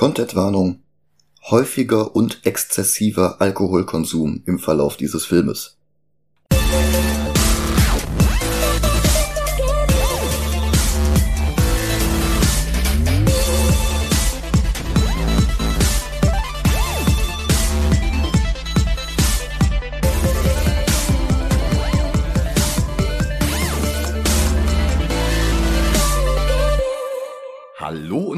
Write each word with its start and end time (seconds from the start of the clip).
Contentwarnung. 0.00 0.80
Häufiger 1.50 2.16
und 2.16 2.46
exzessiver 2.46 3.42
Alkoholkonsum 3.42 4.42
im 4.46 4.58
Verlauf 4.58 4.96
dieses 4.96 5.26
Filmes. 5.26 5.76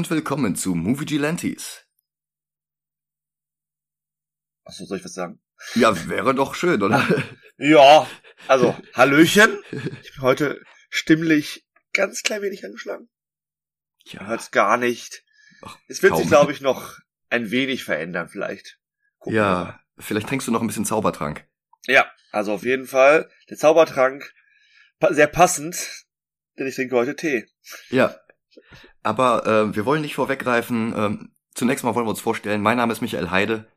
Und 0.03 0.09
willkommen 0.09 0.57
zu 0.57 0.75
Movie 0.75 1.05
Gelantes. 1.05 1.85
Achso, 4.65 4.83
soll 4.83 4.97
ich 4.97 5.05
was 5.05 5.13
sagen? 5.13 5.41
Ja, 5.75 6.09
wäre 6.09 6.35
doch 6.35 6.55
schön, 6.55 6.81
oder? 6.83 7.07
Ja, 7.57 8.05
also, 8.49 8.75
Hallöchen. 8.95 9.63
Ich 9.71 10.11
bin 10.15 10.21
heute 10.21 10.61
stimmlich 10.89 11.65
ganz 11.93 12.21
klein 12.21 12.41
wenig 12.41 12.65
angeschlagen. 12.65 13.07
Ja, 14.03 14.25
hört's 14.25 14.51
gar 14.51 14.75
nicht. 14.75 15.23
Ach, 15.61 15.77
Es 15.87 16.03
wird 16.03 16.11
kaum. 16.11 16.19
sich, 16.21 16.27
glaube 16.27 16.51
ich, 16.51 16.59
noch 16.59 16.97
ein 17.29 17.49
wenig 17.51 17.85
verändern, 17.85 18.27
vielleicht. 18.27 18.79
Gucken 19.19 19.37
ja, 19.37 19.79
vielleicht 19.99 20.27
trinkst 20.27 20.49
du 20.49 20.51
noch 20.51 20.59
ein 20.59 20.67
bisschen 20.67 20.83
Zaubertrank. 20.83 21.47
Ja, 21.85 22.11
also 22.31 22.51
auf 22.51 22.63
jeden 22.63 22.87
Fall 22.87 23.31
der 23.49 23.57
Zaubertrank. 23.57 24.33
Sehr 25.11 25.27
passend, 25.27 26.03
denn 26.59 26.67
ich 26.67 26.75
trinke 26.75 26.97
heute 26.97 27.15
Tee. 27.15 27.45
Ja, 27.89 28.19
aber 29.01 29.45
äh, 29.45 29.75
wir 29.75 29.85
wollen 29.85 30.01
nicht 30.01 30.15
vorweggreifen. 30.15 30.93
Ähm, 30.95 31.35
zunächst 31.53 31.83
mal 31.83 31.95
wollen 31.95 32.05
wir 32.05 32.11
uns 32.11 32.21
vorstellen, 32.21 32.61
mein 32.61 32.77
Name 32.77 32.93
ist 32.93 33.01
Michael 33.01 33.29
Heide 33.29 33.67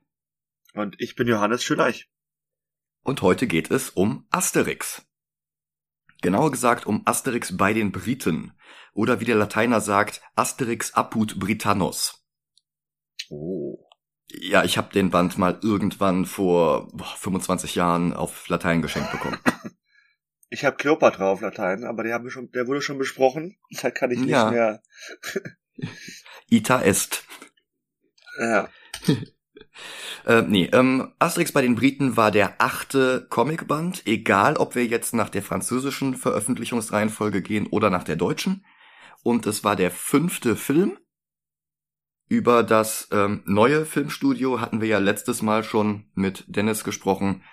Und 0.74 0.96
ich 1.00 1.14
bin 1.16 1.28
Johannes 1.28 1.62
Schöneich. 1.64 2.08
und 3.02 3.22
heute 3.22 3.46
geht 3.46 3.70
es 3.70 3.90
um 3.90 4.26
Asterix. 4.30 5.06
Genauer 6.22 6.50
gesagt 6.50 6.86
um 6.86 7.02
Asterix 7.04 7.56
bei 7.56 7.72
den 7.72 7.92
Briten 7.92 8.52
oder 8.94 9.20
wie 9.20 9.26
der 9.26 9.36
Lateiner 9.36 9.80
sagt, 9.80 10.22
Asterix 10.34 10.94
apud 10.94 11.38
Britannos. 11.38 12.24
Oh. 13.28 13.78
Ja, 14.28 14.64
ich 14.64 14.76
habe 14.76 14.92
den 14.92 15.10
Band 15.10 15.38
mal 15.38 15.58
irgendwann 15.62 16.26
vor 16.26 16.88
boah, 16.92 17.14
25 17.16 17.74
Jahren 17.74 18.12
auf 18.12 18.48
Latein 18.48 18.82
geschenkt 18.82 19.12
bekommen. 19.12 19.38
Ich 20.48 20.64
habe 20.64 20.76
Kleopatra 20.76 21.30
auf 21.30 21.40
Latein, 21.40 21.84
aber 21.84 22.04
der, 22.04 22.14
haben 22.14 22.30
schon, 22.30 22.50
der 22.52 22.66
wurde 22.66 22.82
schon 22.82 22.98
besprochen. 22.98 23.56
Da 23.82 23.90
kann 23.90 24.10
ich 24.10 24.18
nicht 24.20 24.30
Ja. 24.30 24.50
mehr. 24.50 24.82
Ita 26.50 26.82
est. 26.82 27.24
Ja. 28.38 28.68
Äh, 30.24 30.42
nee, 30.42 30.68
ähm, 30.72 31.12
Asterix 31.18 31.52
bei 31.52 31.62
den 31.62 31.76
Briten 31.76 32.16
war 32.16 32.30
der 32.30 32.60
achte 32.60 33.26
Comicband, 33.28 34.06
egal 34.06 34.56
ob 34.56 34.74
wir 34.74 34.84
jetzt 34.86 35.14
nach 35.14 35.28
der 35.28 35.42
französischen 35.42 36.14
Veröffentlichungsreihenfolge 36.14 37.42
gehen 37.42 37.66
oder 37.68 37.90
nach 37.90 38.02
der 38.02 38.16
deutschen. 38.16 38.64
Und 39.22 39.46
es 39.46 39.62
war 39.64 39.76
der 39.76 39.90
fünfte 39.92 40.56
Film. 40.56 40.98
Über 42.28 42.64
das 42.64 43.08
ähm, 43.12 43.42
neue 43.46 43.86
Filmstudio 43.86 44.60
hatten 44.60 44.80
wir 44.80 44.88
ja 44.88 44.98
letztes 44.98 45.42
Mal 45.42 45.62
schon 45.62 46.10
mit 46.14 46.44
Dennis 46.48 46.82
gesprochen, 46.82 47.44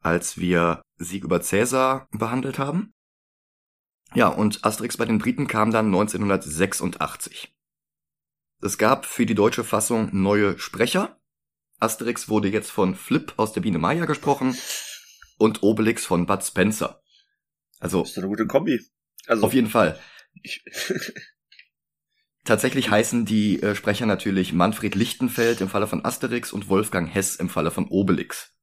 als 0.00 0.38
wir 0.38 0.82
Sieg 1.04 1.24
über 1.24 1.40
Cäsar 1.40 2.08
behandelt 2.10 2.58
haben. 2.58 2.94
Ja, 4.14 4.28
und 4.28 4.64
Asterix 4.64 4.96
bei 4.96 5.04
den 5.04 5.18
Briten 5.18 5.46
kam 5.46 5.70
dann 5.70 5.86
1986. 5.86 7.54
Es 8.60 8.78
gab 8.78 9.06
für 9.06 9.26
die 9.26 9.34
deutsche 9.34 9.64
Fassung 9.64 10.10
neue 10.12 10.58
Sprecher. 10.58 11.20
Asterix 11.80 12.28
wurde 12.28 12.48
jetzt 12.48 12.70
von 12.70 12.94
Flip 12.94 13.32
aus 13.36 13.52
der 13.52 13.60
Biene 13.60 13.78
Maya 13.78 14.06
gesprochen 14.06 14.56
und 15.38 15.62
Obelix 15.62 16.06
von 16.06 16.26
Bud 16.26 16.42
Spencer. 16.44 17.02
Also 17.80 18.02
ist 18.02 18.16
doch 18.16 18.22
eine 18.22 18.28
gute 18.28 18.46
Kombi. 18.46 18.80
Also, 19.26 19.44
auf 19.44 19.52
jeden 19.52 19.68
Fall. 19.68 19.98
ich, 20.42 20.64
Tatsächlich 22.44 22.90
heißen 22.90 23.24
die 23.24 23.62
äh, 23.62 23.74
Sprecher 23.74 24.04
natürlich 24.04 24.52
Manfred 24.52 24.94
Lichtenfeld 24.94 25.62
im 25.62 25.70
Falle 25.70 25.86
von 25.86 26.04
Asterix 26.04 26.52
und 26.52 26.68
Wolfgang 26.68 27.12
Hess 27.12 27.36
im 27.36 27.48
Falle 27.48 27.70
von 27.70 27.88
Obelix. 27.88 28.54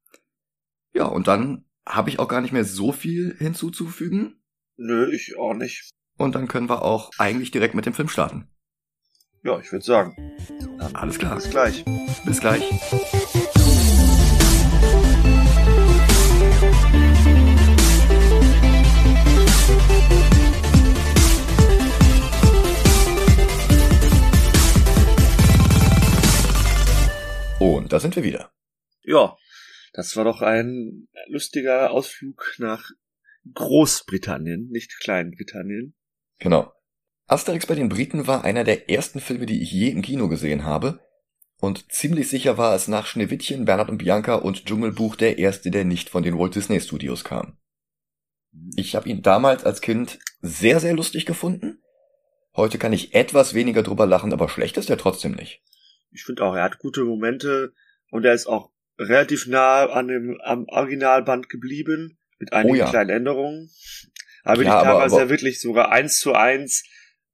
Ja, 0.93 1.05
und 1.05 1.27
dann 1.27 1.65
habe 1.91 2.09
ich 2.09 2.19
auch 2.19 2.27
gar 2.27 2.41
nicht 2.41 2.53
mehr 2.53 2.65
so 2.65 2.91
viel 2.91 3.35
hinzuzufügen. 3.37 4.41
nö, 4.77 5.11
ich 5.13 5.37
auch 5.37 5.53
nicht. 5.53 5.91
Und 6.17 6.35
dann 6.35 6.47
können 6.47 6.69
wir 6.69 6.83
auch 6.83 7.11
eigentlich 7.17 7.51
direkt 7.51 7.75
mit 7.75 7.85
dem 7.85 7.93
Film 7.93 8.07
starten. 8.07 8.47
Ja, 9.43 9.59
ich 9.59 9.71
würde 9.71 9.83
sagen. 9.83 10.15
Dann 10.77 10.95
Alles 10.95 11.17
klar. 11.17 11.35
Bis 11.35 11.49
gleich. 11.49 11.83
Bis 12.25 12.39
gleich. 12.39 12.63
Und 27.59 27.91
da 27.93 27.99
sind 27.99 28.15
wir 28.15 28.23
wieder. 28.23 28.51
Ja, 29.03 29.35
das 29.93 30.15
war 30.15 30.23
doch 30.23 30.41
ein 30.41 31.07
lustiger 31.27 31.91
Ausflug 31.91 32.55
nach 32.57 32.91
Großbritannien, 33.53 34.69
nicht 34.69 34.99
Kleinbritannien. 34.99 35.95
Genau. 36.39 36.71
Asterix 37.27 37.65
bei 37.65 37.75
den 37.75 37.89
Briten 37.89 38.27
war 38.27 38.43
einer 38.43 38.63
der 38.63 38.89
ersten 38.89 39.19
Filme, 39.19 39.45
die 39.45 39.61
ich 39.61 39.71
je 39.71 39.89
im 39.89 40.01
Kino 40.01 40.27
gesehen 40.27 40.63
habe. 40.63 40.99
Und 41.57 41.91
ziemlich 41.91 42.27
sicher 42.27 42.57
war 42.57 42.75
es 42.75 42.87
nach 42.87 43.05
Schneewittchen, 43.05 43.65
Bernhard 43.65 43.89
und 43.89 43.99
Bianca 43.99 44.35
und 44.35 44.65
Dschungelbuch 44.65 45.15
der 45.15 45.37
erste, 45.37 45.71
der 45.71 45.85
nicht 45.85 46.09
von 46.09 46.23
den 46.23 46.37
Walt 46.37 46.55
Disney 46.55 46.79
Studios 46.81 47.23
kam. 47.23 47.57
Ich 48.75 48.95
habe 48.95 49.07
ihn 49.07 49.21
damals 49.21 49.63
als 49.63 49.81
Kind 49.81 50.19
sehr, 50.41 50.79
sehr 50.79 50.93
lustig 50.93 51.25
gefunden. 51.25 51.81
Heute 52.55 52.77
kann 52.77 52.91
ich 52.93 53.13
etwas 53.13 53.53
weniger 53.53 53.83
drüber 53.83 54.05
lachen, 54.05 54.33
aber 54.33 54.49
schlecht 54.49 54.77
ist 54.77 54.89
er 54.89 54.97
trotzdem 54.97 55.33
nicht. 55.33 55.61
Ich 56.11 56.23
finde 56.23 56.43
auch, 56.43 56.55
er 56.55 56.63
hat 56.63 56.79
gute 56.79 57.03
Momente 57.05 57.73
und 58.09 58.25
er 58.25 58.33
ist 58.33 58.47
auch 58.47 58.70
relativ 58.97 59.47
nah 59.47 59.85
an 59.87 60.07
dem 60.07 60.39
am 60.43 60.65
Originalband 60.67 61.49
geblieben 61.49 62.17
mit 62.39 62.53
einigen 62.53 62.75
Oh 62.75 62.79
ja. 62.79 62.89
kleinen 62.89 63.09
Änderungen. 63.09 63.69
Aber 64.43 64.63
Ja, 64.63 64.75
aber- 64.79 64.83
teilweise 64.83 65.15
aber- 65.15 65.23
ja 65.25 65.29
wirklich 65.29 65.59
sogar 65.61 65.91
eins 65.91 66.19
zu 66.19 66.33
eins 66.33 66.83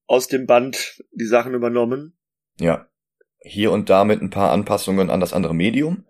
aus 0.05 0.27
dem 0.27 0.45
Band 0.45 1.01
die 1.11 1.25
Sachen 1.25 1.53
übernommen. 1.53 2.17
Ja. 2.59 2.87
Hier 3.41 3.71
und 3.71 3.89
da 3.89 4.03
mit 4.03 4.21
ein 4.21 4.29
paar 4.29 4.51
Anpassungen 4.51 5.09
an 5.09 5.19
das 5.19 5.33
andere 5.33 5.53
Medium. 5.53 6.05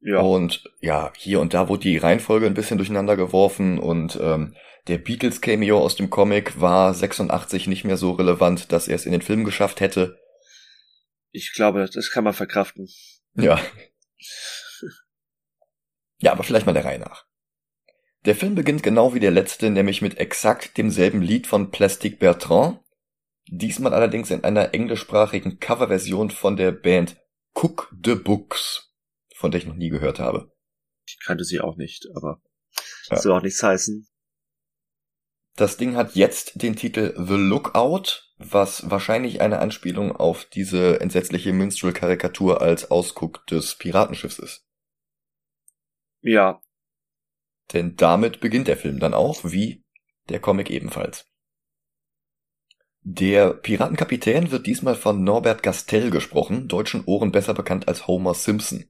Ja, 0.00 0.18
Und 0.20 0.64
ja, 0.80 1.12
hier 1.16 1.38
und 1.40 1.54
da 1.54 1.68
wurde 1.68 1.82
die 1.84 1.96
Reihenfolge 1.96 2.46
ein 2.46 2.54
bisschen 2.54 2.76
durcheinander 2.76 3.16
geworfen 3.16 3.78
und 3.78 4.18
ähm, 4.20 4.56
der 4.88 4.98
Beatles-Cameo 4.98 5.78
aus 5.78 5.94
dem 5.94 6.10
Comic 6.10 6.60
war 6.60 6.92
86 6.92 7.68
nicht 7.68 7.84
mehr 7.84 7.96
so 7.96 8.10
relevant, 8.10 8.72
dass 8.72 8.88
er 8.88 8.96
es 8.96 9.06
in 9.06 9.12
den 9.12 9.22
Film 9.22 9.44
geschafft 9.44 9.80
hätte. 9.80 10.18
ich 11.30 11.52
glaube, 11.52 11.88
das 11.92 12.10
kann 12.10 12.24
man 12.24 12.32
verkraften. 12.34 12.88
Ja. 13.36 13.60
Ja, 16.22 16.30
aber 16.30 16.44
vielleicht 16.44 16.66
mal 16.66 16.72
der 16.72 16.84
Reihe 16.84 17.00
nach. 17.00 17.26
Der 18.24 18.36
Film 18.36 18.54
beginnt 18.54 18.84
genau 18.84 19.12
wie 19.12 19.18
der 19.20 19.32
letzte, 19.32 19.70
nämlich 19.70 20.02
mit 20.02 20.18
exakt 20.18 20.78
demselben 20.78 21.20
Lied 21.20 21.48
von 21.48 21.72
Plastic 21.72 22.20
Bertrand. 22.20 22.78
Diesmal 23.48 23.92
allerdings 23.92 24.30
in 24.30 24.44
einer 24.44 24.72
englischsprachigen 24.72 25.58
Coverversion 25.58 26.30
von 26.30 26.56
der 26.56 26.70
Band 26.70 27.16
Cook 27.54 27.92
the 28.04 28.14
Books, 28.14 28.94
von 29.34 29.50
der 29.50 29.60
ich 29.60 29.66
noch 29.66 29.74
nie 29.74 29.88
gehört 29.88 30.20
habe. 30.20 30.52
Ich 31.06 31.18
kannte 31.24 31.42
sie 31.42 31.60
auch 31.60 31.76
nicht, 31.76 32.06
aber 32.14 32.40
Ja. 33.08 33.16
das 33.16 33.24
soll 33.24 33.32
auch 33.32 33.42
nichts 33.42 33.60
heißen. 33.60 34.06
Das 35.56 35.76
Ding 35.76 35.96
hat 35.96 36.14
jetzt 36.14 36.62
den 36.62 36.76
Titel 36.76 37.14
The 37.18 37.34
Lookout, 37.34 38.22
was 38.38 38.88
wahrscheinlich 38.88 39.40
eine 39.40 39.58
Anspielung 39.58 40.14
auf 40.14 40.44
diese 40.44 41.00
entsetzliche 41.00 41.52
Minstrel-Karikatur 41.52 42.62
als 42.62 42.92
Ausguck 42.92 43.44
des 43.48 43.74
Piratenschiffs 43.74 44.38
ist. 44.38 44.64
Ja, 46.22 46.60
Denn 47.72 47.96
damit 47.96 48.40
beginnt 48.40 48.68
der 48.68 48.76
Film 48.76 49.00
dann 49.00 49.14
auch, 49.14 49.44
wie 49.44 49.84
der 50.28 50.40
Comic 50.40 50.70
ebenfalls. 50.70 51.26
Der 53.04 53.54
Piratenkapitän 53.54 54.52
wird 54.52 54.66
diesmal 54.66 54.94
von 54.94 55.24
Norbert 55.24 55.62
Gastel 55.62 56.10
gesprochen, 56.10 56.68
deutschen 56.68 57.04
Ohren 57.04 57.32
besser 57.32 57.54
bekannt 57.54 57.88
als 57.88 58.06
Homer 58.06 58.34
Simpson. 58.34 58.84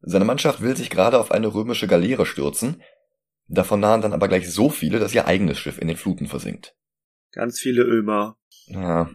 Seine 0.00 0.24
Mannschaft 0.24 0.62
will 0.62 0.76
sich 0.76 0.88
gerade 0.88 1.18
auf 1.18 1.30
eine 1.30 1.52
römische 1.52 1.86
Galeere 1.86 2.24
stürzen, 2.24 2.82
davon 3.48 3.80
nahen 3.80 4.00
dann 4.00 4.14
aber 4.14 4.28
gleich 4.28 4.50
so 4.50 4.70
viele, 4.70 4.98
dass 4.98 5.14
ihr 5.14 5.26
eigenes 5.26 5.58
Schiff 5.58 5.78
in 5.78 5.88
den 5.88 5.96
Fluten 5.96 6.26
versinkt. 6.26 6.74
ganz 7.32 7.60
viele 7.60 7.82
Ömer. 7.82 8.38
Ja. 8.66 9.10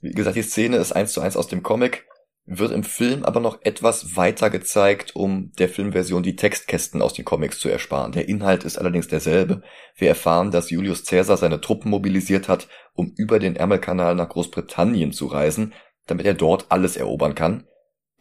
Wie 0.00 0.12
gesagt, 0.12 0.36
die 0.36 0.42
Szene 0.42 0.76
ist 0.76 0.92
eins 0.92 1.12
zu 1.12 1.20
eins 1.20 1.36
aus 1.36 1.48
dem 1.48 1.62
Comic, 1.62 2.06
wird 2.44 2.72
im 2.72 2.82
Film 2.82 3.24
aber 3.24 3.40
noch 3.40 3.62
etwas 3.62 4.16
weiter 4.16 4.50
gezeigt, 4.50 5.14
um 5.14 5.52
der 5.58 5.68
Filmversion 5.68 6.22
die 6.22 6.36
Textkästen 6.36 7.00
aus 7.00 7.14
den 7.14 7.24
Comics 7.24 7.60
zu 7.60 7.68
ersparen. 7.68 8.12
Der 8.12 8.28
Inhalt 8.28 8.64
ist 8.64 8.78
allerdings 8.78 9.08
derselbe. 9.08 9.62
Wir 9.96 10.08
erfahren, 10.08 10.50
dass 10.50 10.70
Julius 10.70 11.04
Caesar 11.04 11.36
seine 11.36 11.60
Truppen 11.60 11.90
mobilisiert 11.90 12.48
hat, 12.48 12.68
um 12.94 13.12
über 13.16 13.38
den 13.38 13.56
Ärmelkanal 13.56 14.14
nach 14.14 14.28
Großbritannien 14.28 15.12
zu 15.12 15.26
reisen, 15.26 15.72
damit 16.06 16.26
er 16.26 16.34
dort 16.34 16.66
alles 16.70 16.96
erobern 16.96 17.34
kann, 17.34 17.68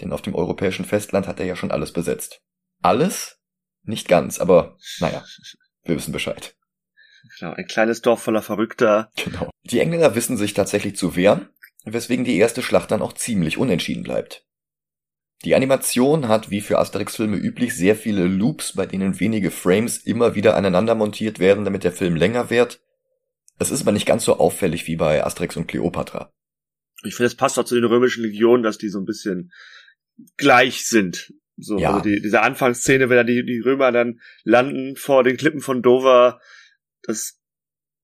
denn 0.01 0.13
auf 0.13 0.21
dem 0.21 0.35
europäischen 0.35 0.85
Festland 0.85 1.27
hat 1.27 1.39
er 1.39 1.45
ja 1.45 1.55
schon 1.55 1.71
alles 1.71 1.91
besetzt. 1.91 2.41
Alles? 2.81 3.39
Nicht 3.83 4.07
ganz, 4.07 4.39
aber 4.39 4.77
naja, 4.99 5.23
wir 5.83 5.95
wissen 5.95 6.11
Bescheid. 6.11 6.55
Genau, 7.39 7.53
ein 7.53 7.65
kleines 7.65 8.01
Dorf 8.01 8.21
voller 8.21 8.41
Verrückter. 8.41 9.11
Genau. 9.15 9.49
Die 9.63 9.79
Engländer 9.79 10.15
wissen 10.15 10.37
sich 10.37 10.53
tatsächlich 10.53 10.95
zu 10.95 11.15
wehren, 11.15 11.49
weswegen 11.83 12.25
die 12.25 12.37
erste 12.37 12.61
Schlacht 12.61 12.91
dann 12.91 13.01
auch 13.01 13.13
ziemlich 13.13 13.57
unentschieden 13.57 14.03
bleibt. 14.03 14.45
Die 15.43 15.55
Animation 15.55 16.27
hat 16.27 16.51
wie 16.51 16.61
für 16.61 16.77
Asterix-Filme 16.77 17.37
üblich 17.37 17.75
sehr 17.75 17.95
viele 17.95 18.25
Loops, 18.25 18.73
bei 18.73 18.85
denen 18.85 19.19
wenige 19.19 19.49
Frames 19.49 19.97
immer 19.97 20.35
wieder 20.35 20.55
aneinander 20.55 20.93
montiert 20.93 21.39
werden, 21.39 21.65
damit 21.65 21.83
der 21.83 21.91
Film 21.91 22.15
länger 22.15 22.51
wird. 22.51 22.79
Es 23.57 23.71
ist 23.71 23.81
aber 23.81 23.91
nicht 23.91 24.05
ganz 24.05 24.25
so 24.25 24.37
auffällig 24.37 24.87
wie 24.87 24.95
bei 24.95 25.23
Asterix 25.23 25.57
und 25.57 25.67
Cleopatra. 25.67 26.31
Ich 27.03 27.15
finde, 27.15 27.27
es 27.27 27.35
passt 27.35 27.57
auch 27.57 27.63
zu 27.63 27.75
den 27.75 27.85
römischen 27.85 28.23
Legionen, 28.23 28.61
dass 28.61 28.77
die 28.77 28.89
so 28.89 28.99
ein 28.99 29.05
bisschen 29.05 29.51
gleich 30.37 30.85
sind. 30.87 31.33
So, 31.57 31.79
ja. 31.79 31.89
also 31.89 32.01
die, 32.01 32.21
diese 32.21 32.41
Anfangsszene, 32.41 33.09
wenn 33.09 33.17
da 33.17 33.23
die, 33.23 33.43
die 33.43 33.59
Römer 33.59 33.91
dann 33.91 34.19
landen 34.43 34.95
vor 34.95 35.23
den 35.23 35.37
Klippen 35.37 35.61
von 35.61 35.81
Dover, 35.81 36.39
das, 37.03 37.39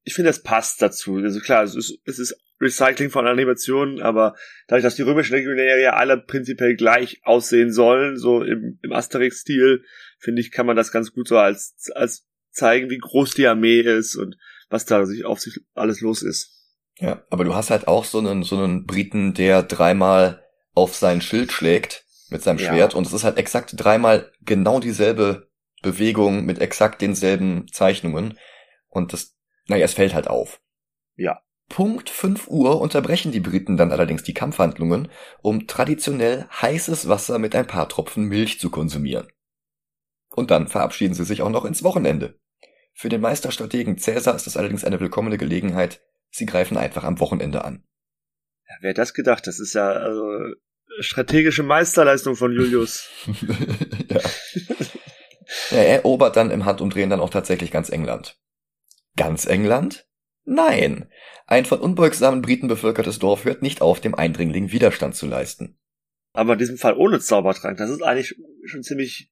ich 0.04 0.16
finde, 0.16 0.30
das 0.30 0.42
passt 0.42 0.82
dazu. 0.82 1.18
Also 1.18 1.40
klar, 1.40 1.64
es 1.64 1.76
ist, 1.76 2.00
es 2.06 2.18
ist 2.18 2.36
Recycling 2.60 3.10
von 3.10 3.28
Animationen, 3.28 4.02
aber 4.02 4.36
dadurch, 4.68 4.84
dass 4.84 4.96
die 4.96 5.04
römischen 5.04 5.36
Legionäre 5.36 5.82
ja 5.82 5.94
alle 5.94 6.18
prinzipiell 6.18 6.76
gleich 6.76 7.22
aussehen 7.24 7.72
sollen, 7.72 8.18
so 8.18 8.42
im, 8.44 8.80
im 8.82 8.94
Asterix-Stil, 8.94 9.84
finde 10.20 10.42
ich, 10.42 10.52
kann 10.52 10.66
man 10.66 10.76
das 10.76 10.92
ganz 10.92 11.12
gut 11.14 11.28
so 11.28 11.38
als, 11.38 11.76
als 11.94 12.26
zeigen, 12.52 12.90
wie 12.90 12.98
groß 12.98 13.36
die 13.36 13.48
Armee 13.48 13.82
ist 13.82 14.16
und 14.16 14.38
was 14.70 14.86
da 14.86 15.06
sich 15.06 15.26
auf 15.26 15.40
sich 15.40 15.60
alles 15.76 16.02
los 16.02 16.24
ist. 16.24 16.54
Ja, 17.00 17.24
aber 17.30 17.44
du 17.44 17.54
hast 17.54 17.70
halt 17.70 17.88
auch 17.88 18.06
so 18.06 18.18
einen, 18.18 18.44
so 18.44 18.58
einen 18.58 18.86
Briten, 18.86 19.34
der 19.34 19.62
dreimal 19.62 20.44
auf 20.74 20.96
sein 20.96 21.22
Schild 21.22 21.52
schlägt 21.52 22.06
mit 22.30 22.42
seinem 22.42 22.60
Schwert 22.60 22.94
ja. 22.94 22.98
und 22.98 23.06
es 23.06 23.14
ist 23.14 23.24
halt 23.24 23.38
exakt 23.38 23.74
dreimal 23.76 24.32
genau 24.42 24.80
dieselbe 24.80 25.50
Bewegung 25.82 26.46
mit 26.46 26.60
exakt 26.60 27.02
denselben 27.02 27.68
Zeichnungen 27.72 28.38
und 28.88 29.14
das, 29.14 29.36
naja, 29.68 29.86
es 29.86 29.94
fällt 29.94 30.14
halt 30.14 30.28
auf. 30.28 30.60
Ja. 31.16 31.42
Punkt 31.70 32.10
5 32.10 32.48
Uhr 32.48 32.80
unterbrechen 32.80 33.32
die 33.32 33.40
Briten 33.40 33.78
dann 33.78 33.92
allerdings 33.92 34.24
die 34.24 34.34
Kampfhandlungen, 34.34 35.10
um 35.42 35.68
traditionell 35.68 36.48
heißes 36.62 37.10
Wasser 37.10 37.40
mit 37.40 37.56
ein 37.56 37.68
paar 37.68 37.90
Tropfen 37.90 38.26
Milch 38.26 38.60
zu 38.60 38.70
konsumieren. 38.70 39.28
Und 40.30 40.52
dann 40.52 40.68
verabschieden 40.68 41.14
sie 41.14 41.26
sich 41.26 41.42
auch 41.42 41.50
noch 41.50 41.66
ins 41.66 41.84
Wochenende. 41.84 42.40
Für 42.94 43.10
den 43.10 43.22
Meisterstrategen 43.22 43.98
Cäsar 43.98 44.36
ist 44.36 44.48
es 44.48 44.58
allerdings 44.58 44.84
eine 44.84 45.00
willkommene 45.00 45.38
Gelegenheit, 45.38 46.02
sie 46.32 46.46
greifen 46.46 46.78
einfach 46.78 47.04
am 47.04 47.20
Wochenende 47.20 47.64
an. 47.66 47.84
Ja, 48.68 48.76
wer 48.82 48.94
das 48.94 49.14
gedacht? 49.14 49.46
Das 49.48 49.60
ist 49.60 49.74
ja 49.74 49.90
also 49.90 50.26
strategische 51.00 51.64
Meisterleistung 51.64 52.36
von 52.36 52.54
Julius. 52.54 53.10
ja. 54.10 54.20
ja, 55.72 55.78
er 55.78 55.96
erobert 55.98 56.36
dann 56.36 56.52
im 56.52 56.66
Handumdrehen 56.66 57.10
dann 57.10 57.20
auch 57.20 57.30
tatsächlich 57.30 57.72
ganz 57.72 57.90
England. 57.90 58.40
Ganz 59.16 59.46
England? 59.46 60.07
Nein. 60.50 61.10
Ein 61.46 61.66
von 61.66 61.82
unbeugsamen 61.82 62.42
Briten 62.42 62.70
bevölkertes 62.70 63.20
Dorf 63.20 63.44
hört 63.44 63.62
nicht 63.62 63.82
auf, 63.82 64.00
dem 64.00 64.16
Eindringling 64.16 64.72
Widerstand 64.72 65.14
zu 65.14 65.28
leisten. 65.28 65.78
Aber 66.32 66.54
in 66.54 66.60
diesem 66.60 66.78
Fall 66.78 66.96
ohne 66.96 67.20
Zaubertrank. 67.20 67.78
Das 67.78 67.90
ist 67.90 68.02
eigentlich 68.02 68.36
schon 68.64 68.82
ziemlich 68.82 69.30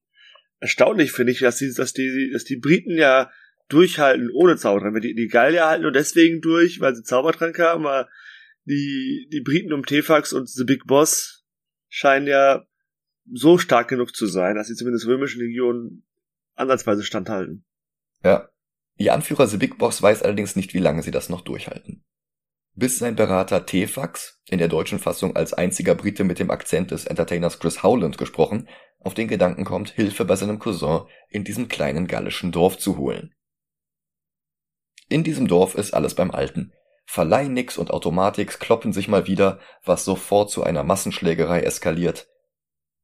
erstaunlich, 0.60 1.14
finde 1.14 1.32
ich, 1.32 1.40
dass 1.40 1.58
die, 1.58 1.74
dass 1.74 1.94
die, 1.94 2.32
dass 2.34 2.44
die 2.44 2.58
Briten 2.58 2.98
ja 2.98 3.32
durchhalten 3.70 4.30
ohne 4.30 4.58
Zaubertrank. 4.58 4.94
Wenn 4.94 5.04
die, 5.04 5.16
die 5.16 5.28
Gallier 5.28 5.68
halten 5.68 5.84
nur 5.84 5.94
deswegen 5.94 6.42
durch, 6.42 6.82
weil 6.82 6.94
sie 6.94 7.04
Zaubertrank 7.04 7.58
haben, 7.60 7.86
aber 7.86 8.10
die, 8.66 9.30
die 9.32 9.42
Briten 9.42 9.72
um 9.72 9.86
Tefax 9.86 10.34
und 10.34 10.50
The 10.50 10.66
Big 10.66 10.86
Boss 10.86 11.46
scheinen 11.88 12.28
ja 12.28 12.66
so 13.32 13.58
stark 13.58 13.88
genug 13.88 14.14
zu 14.14 14.26
sein, 14.26 14.56
dass 14.56 14.68
sie 14.68 14.76
zumindest 14.76 15.08
römischen 15.08 15.40
Legionen 15.40 16.06
ansatzweise 16.56 17.04
standhalten. 17.04 17.64
Ja. 18.22 18.50
Ihr 18.98 19.14
Anführer 19.14 19.48
The 19.48 19.58
Big 19.58 19.78
Boss 19.78 20.02
weiß 20.02 20.24
allerdings 20.24 20.56
nicht, 20.56 20.74
wie 20.74 20.80
lange 20.80 21.04
sie 21.04 21.12
das 21.12 21.30
noch 21.30 21.42
durchhalten. 21.42 22.04
Bis 22.74 22.98
sein 23.00 23.16
Berater 23.16 23.66
Tefax, 23.66 24.42
in 24.50 24.58
der 24.58 24.68
deutschen 24.68 25.00
Fassung 25.00 25.36
als 25.36 25.54
einziger 25.54 25.96
Brite 25.96 26.24
mit 26.24 26.40
dem 26.40 26.52
Akzent 26.52 26.92
des 26.92 27.06
Entertainers 27.06 27.60
Chris 27.60 27.84
Howland 27.84 28.18
gesprochen, 28.18 28.68
auf 29.00 29.14
den 29.14 29.28
Gedanken 29.28 29.66
kommt, 29.66 29.92
Hilfe 29.92 30.26
bei 30.26 30.36
seinem 30.36 30.60
Cousin 30.60 31.04
in 31.30 31.44
diesem 31.44 31.68
kleinen 31.68 32.08
gallischen 32.08 32.52
Dorf 32.52 32.78
zu 32.78 32.98
holen. 32.98 33.34
In 35.08 35.24
diesem 35.24 35.48
Dorf 35.48 35.76
ist 35.76 35.94
alles 35.94 36.16
beim 36.16 36.32
Alten. 36.32 36.74
Verleih-Nix 37.06 37.78
und 37.78 37.92
Automatix 37.92 38.60
kloppen 38.60 38.92
sich 38.92 39.08
mal 39.08 39.28
wieder, 39.28 39.60
was 39.84 40.04
sofort 40.04 40.50
zu 40.50 40.64
einer 40.64 40.84
Massenschlägerei 40.84 41.62
eskaliert. 41.62 42.28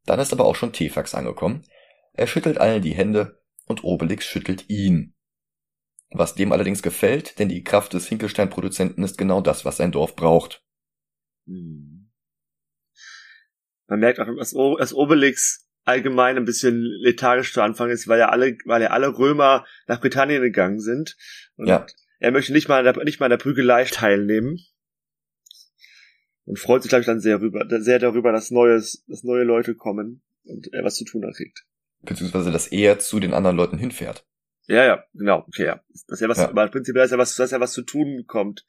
Dann 0.05 0.19
ist 0.19 0.33
aber 0.33 0.45
auch 0.45 0.55
schon 0.55 0.73
Tefax 0.73 1.13
angekommen. 1.13 1.63
Er 2.13 2.27
schüttelt 2.27 2.57
allen 2.57 2.81
die 2.81 2.95
Hände 2.95 3.39
und 3.67 3.83
Obelix 3.83 4.25
schüttelt 4.25 4.69
ihn. 4.69 5.13
Was 6.11 6.35
dem 6.35 6.51
allerdings 6.51 6.83
gefällt, 6.83 7.39
denn 7.39 7.47
die 7.47 7.63
Kraft 7.63 7.93
des 7.93 8.07
Hinkelstein-Produzenten 8.07 9.03
ist 9.03 9.17
genau 9.17 9.39
das, 9.41 9.63
was 9.63 9.77
sein 9.77 9.93
Dorf 9.93 10.15
braucht. 10.15 10.63
Hm. 11.47 12.11
Man 13.87 13.99
merkt 13.99 14.19
auch, 14.19 14.27
dass, 14.37 14.93
Obelix 14.93 15.69
allgemein 15.83 16.37
ein 16.37 16.45
bisschen 16.45 16.81
lethargisch 16.81 17.53
zu 17.53 17.61
Anfang 17.61 17.89
ist, 17.89 18.07
weil 18.07 18.19
ja 18.19 18.29
alle, 18.29 18.57
weil 18.65 18.81
ja 18.81 18.89
alle 18.89 19.17
Römer 19.17 19.65
nach 19.87 19.99
Britannien 19.99 20.41
gegangen 20.41 20.79
sind. 20.79 21.17
Und 21.55 21.67
ja. 21.67 21.85
er 22.19 22.31
möchte 22.31 22.53
nicht 22.53 22.67
mal, 22.67 22.83
nicht 23.03 23.19
mal 23.19 23.25
an 23.25 23.31
der 23.31 23.37
Prügelei 23.37 23.85
teilnehmen. 23.85 24.59
Und 26.45 26.59
freut 26.59 26.83
sich, 26.83 26.89
glaube 26.89 27.01
ich, 27.01 27.05
dann 27.05 27.21
sehr, 27.21 27.39
rüber, 27.39 27.65
sehr 27.81 27.99
darüber, 27.99 28.31
dass, 28.31 28.51
Neues, 28.51 29.05
dass 29.07 29.23
neue 29.23 29.43
Leute 29.43 29.75
kommen 29.75 30.21
und 30.43 30.73
er 30.73 30.83
was 30.83 30.95
zu 30.95 31.05
tun 31.05 31.21
kriegt. 31.35 31.65
Beziehungsweise, 32.01 32.51
dass 32.51 32.67
er 32.67 32.99
zu 32.99 33.19
den 33.19 33.33
anderen 33.33 33.55
Leuten 33.55 33.77
hinfährt. 33.77 34.25
Ja, 34.71 34.85
ja, 34.85 35.03
genau, 35.13 35.44
okay, 35.47 35.65
ja. 35.65 35.81
Dass 36.07 36.21
er 36.21 36.29
was, 36.29 36.38
ja. 36.38 36.50
aber 36.50 36.68
prinzipiell, 36.69 37.03
dass 37.03 37.12
er 37.12 37.18
was, 37.18 37.35
dass 37.35 37.51
er 37.51 37.59
was 37.59 37.73
zu 37.73 37.81
tun 37.81 38.23
kommt. 38.25 38.65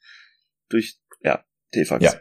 Durch, 0.67 0.97
ja, 1.21 1.45
Tefax. 1.71 2.03
Ja. 2.03 2.13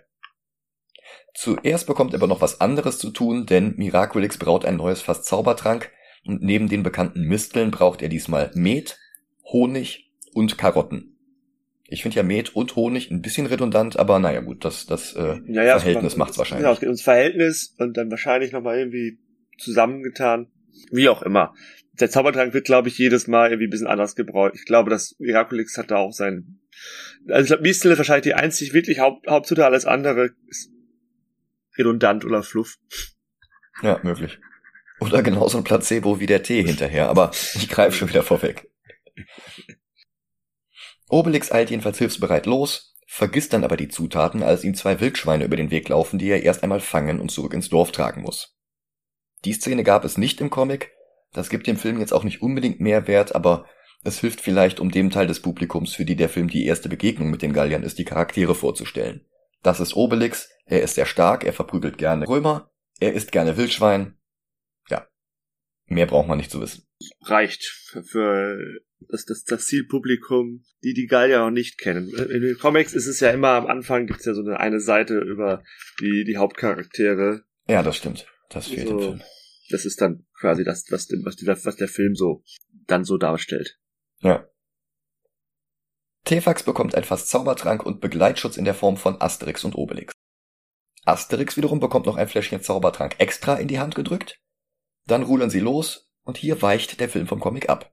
Zuerst 1.35 1.87
bekommt 1.87 2.13
er 2.13 2.21
aber 2.21 2.29
noch 2.29 2.41
was 2.41 2.61
anderes 2.61 2.99
zu 2.99 3.11
tun, 3.11 3.47
denn 3.47 3.75
Miraculix 3.77 4.39
braut 4.39 4.65
ein 4.65 4.77
neues 4.77 5.03
Fass 5.03 5.25
Zaubertrank 5.25 5.91
und 6.25 6.43
neben 6.43 6.69
den 6.69 6.85
bekannten 6.85 7.23
Misteln 7.23 7.73
braucht 7.73 8.03
er 8.03 8.09
diesmal 8.09 8.53
Met, 8.55 8.99
Honig 9.45 10.13
und 10.33 10.59
Karotten. 10.59 11.19
Ich 11.89 12.03
finde 12.03 12.17
ja 12.17 12.23
Met 12.23 12.55
und 12.55 12.77
Honig 12.77 13.11
ein 13.11 13.21
bisschen 13.21 13.47
redundant, 13.47 13.99
aber 13.99 14.21
naja 14.21 14.41
gut, 14.41 14.65
das, 14.65 14.87
das 14.87 15.15
äh, 15.15 15.41
ja, 15.47 15.65
ja, 15.65 15.79
Verhältnis 15.79 16.17
macht 16.17 16.31
es 16.31 16.39
wahrscheinlich. 16.39 16.65
Ja, 16.65 16.73
es 16.73 16.81
geht 16.81 16.89
ums 16.89 17.03
Verhältnis 17.03 17.75
und 17.79 17.97
dann 17.97 18.11
wahrscheinlich 18.11 18.53
nochmal 18.53 18.79
irgendwie 18.79 19.19
zusammengetan. 19.59 20.47
Wie 20.91 21.09
auch 21.09 21.23
immer. 21.23 21.55
Der 22.01 22.11
Zaubertrank 22.11 22.55
wird, 22.55 22.65
glaube 22.65 22.89
ich, 22.89 22.97
jedes 22.97 23.27
Mal 23.27 23.51
irgendwie 23.51 23.67
ein 23.67 23.71
bisschen 23.71 23.87
anders 23.87 24.15
gebraucht. 24.15 24.53
Ich 24.55 24.65
glaube, 24.65 24.91
dass 24.91 25.15
Miraculix 25.19 25.77
hat 25.77 25.91
da 25.91 25.97
auch 25.97 26.13
sein. 26.13 26.61
Also 27.29 27.43
ich 27.43 27.47
glaube, 27.49 27.63
Mistel 27.63 27.93
ist 27.93 27.99
wahrscheinlich 27.99 28.25
die 28.25 28.35
einzig 28.35 28.73
wirklich 28.73 29.01
Haupt, 29.01 29.27
Hauptzutat, 29.29 29.67
alles 29.67 29.85
andere 29.85 30.31
ist 30.49 30.71
redundant 31.77 32.25
oder 32.25 32.43
fluff. 32.43 32.79
Ja, 33.83 34.01
möglich. 34.03 34.39
Oder 35.01 35.23
genauso 35.23 35.59
ein 35.59 35.65
Placebo 35.65 36.21
wie 36.21 36.27
der 36.27 36.43
Tee 36.43 36.63
hinterher, 36.63 37.09
aber 37.09 37.33
ich 37.55 37.69
greife 37.69 37.97
schon 37.97 38.09
wieder 38.09 38.23
vorweg. 38.23 38.71
Obelix 41.09 41.53
eilt 41.53 41.71
jedenfalls 41.71 41.99
hilfsbereit 41.99 42.47
los, 42.47 42.95
vergisst 43.07 43.53
dann 43.53 43.65
aber 43.65 43.77
die 43.77 43.89
Zutaten, 43.89 44.43
als 44.43 44.65
ihm 44.65 44.75
zwei 44.75 45.01
Wildschweine 45.01 45.45
über 45.45 45.57
den 45.57 45.71
Weg 45.71 45.89
laufen, 45.89 46.19
die 46.19 46.31
er 46.31 46.43
erst 46.43 46.63
einmal 46.63 46.81
fangen 46.81 47.21
und 47.21 47.31
zurück 47.31 47.53
ins 47.53 47.69
Dorf 47.69 47.93
tragen 47.93 48.23
muss. 48.23 48.57
Die 49.45 49.53
Szene 49.53 49.83
gab 49.85 50.05
es 50.05 50.17
nicht 50.17 50.41
im 50.41 50.49
Comic, 50.49 50.93
das 51.33 51.49
gibt 51.49 51.67
dem 51.67 51.77
Film 51.77 51.99
jetzt 51.99 52.13
auch 52.13 52.25
nicht 52.25 52.43
unbedingt 52.43 52.81
mehr 52.81 53.07
Wert, 53.07 53.35
aber 53.35 53.67
es 54.05 54.21
hilft 54.21 54.41
vielleicht, 54.41 54.81
um 54.81 54.91
dem 54.91 55.11
Teil 55.11 55.27
des 55.27 55.41
Publikums, 55.41 55.95
für 55.95 56.05
die 56.05 56.17
der 56.17 56.29
Film 56.29 56.49
die 56.49 56.67
erste 56.67 56.89
Begegnung 56.89 57.31
mit 57.31 57.43
den 57.43 57.53
Galliern 57.53 57.83
ist, 57.83 57.99
die 57.99 58.05
Charaktere 58.05 58.55
vorzustellen. 58.55 59.25
Das 59.63 59.81
ist 59.81 59.95
Obelix, 59.95 60.51
er 60.67 60.83
ist 60.83 60.97
sehr 60.97 61.07
stark, 61.07 61.45
er 61.45 61.53
verprügelt 61.53 61.99
gerne 61.99 62.29
Römer, 62.29 62.71
er 62.99 63.13
isst 63.13 63.31
gerne 63.33 63.57
Wildschwein. 63.57 64.17
Ja. 64.89 65.07
Mehr 65.87 66.07
braucht 66.07 66.29
man 66.29 66.39
nicht 66.39 66.51
zu 66.51 66.61
wissen. 66.61 66.85
Reicht 67.23 67.65
für 67.65 68.59
das, 69.09 69.25
das, 69.25 69.45
das 69.45 69.67
Zielpublikum, 69.67 70.65
die 70.83 70.95
die 70.95 71.07
Gallier 71.07 71.39
noch 71.39 71.51
nicht 71.51 71.79
kennen. 71.79 72.09
In 72.09 72.43
den 72.43 72.59
Comics 72.59 72.93
ist 72.93 73.07
es 73.07 73.21
ja 73.21 73.31
immer 73.31 73.51
am 73.51 73.67
Anfang 73.67 74.07
gibt's 74.07 74.25
ja 74.25 74.35
so 74.35 74.43
eine, 74.43 74.59
eine 74.59 74.81
Seite 74.81 75.19
über 75.19 75.63
die, 76.01 76.25
die 76.25 76.37
Hauptcharaktere. 76.37 77.45
Ja, 77.69 77.83
das 77.83 77.97
stimmt. 77.97 78.27
Das 78.51 78.69
fehlt 78.69 78.89
so, 78.89 78.95
im 78.95 79.01
Film. 79.01 79.23
Das 79.71 79.85
ist 79.85 80.01
dann 80.01 80.27
quasi 80.39 80.65
das, 80.65 80.85
was, 80.91 81.09
was, 81.11 81.65
was 81.65 81.77
der 81.77 81.89
Film 81.89 82.15
so 82.15 82.43
dann 82.87 83.05
so 83.05 83.17
darstellt. 83.17 83.79
Ja. 84.21 84.47
Tefax 86.25 86.63
bekommt 86.63 86.95
ein 86.95 87.05
Fass 87.05 87.27
Zaubertrank 87.27 87.85
und 87.85 88.01
Begleitschutz 88.01 88.57
in 88.57 88.65
der 88.65 88.75
Form 88.75 88.97
von 88.97 89.21
Asterix 89.21 89.65
und 89.65 89.75
Obelix. 89.75 90.13
Asterix 91.05 91.57
wiederum 91.57 91.81
bekommt 91.81 92.07
noch 92.07 92.17
ein 92.17 92.29
Fläschchen 92.29 92.63
Zaubertrank 92.63 93.17
extra 93.19 93.57
in 93.57 93.67
die 93.67 93.81
Hand 93.81 93.95
gedrückt. 93.95 94.41
Dann 95.07 95.25
rudern 95.25 95.51
sie 95.51 95.61
los 95.61 96.13
und 96.23 96.37
hier 96.37 96.63
weicht 96.63 97.01
der 97.01 97.09
Film 97.09 97.27
vom 97.27 97.41
Comic 97.41 97.69
ab. 97.69 97.93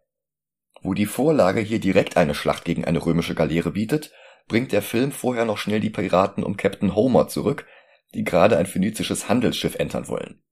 Wo 0.81 0.93
die 0.93 1.07
Vorlage 1.07 1.59
hier 1.59 1.79
direkt 1.79 2.17
eine 2.17 2.35
Schlacht 2.35 2.65
gegen 2.65 2.85
eine 2.85 3.03
römische 3.03 3.35
Galeere 3.35 3.71
bietet, 3.71 4.13
bringt 4.47 4.71
der 4.71 4.81
Film 4.81 5.11
vorher 5.11 5.45
noch 5.45 5.57
schnell 5.57 5.79
die 5.79 5.89
Piraten 5.89 6.43
um 6.43 6.55
Captain 6.55 6.95
Homer 6.95 7.27
zurück, 7.27 7.65
die 8.13 8.23
gerade 8.23 8.57
ein 8.57 8.65
phönizisches 8.65 9.27
Handelsschiff 9.27 9.75
entern 9.75 10.07
wollen. 10.07 10.43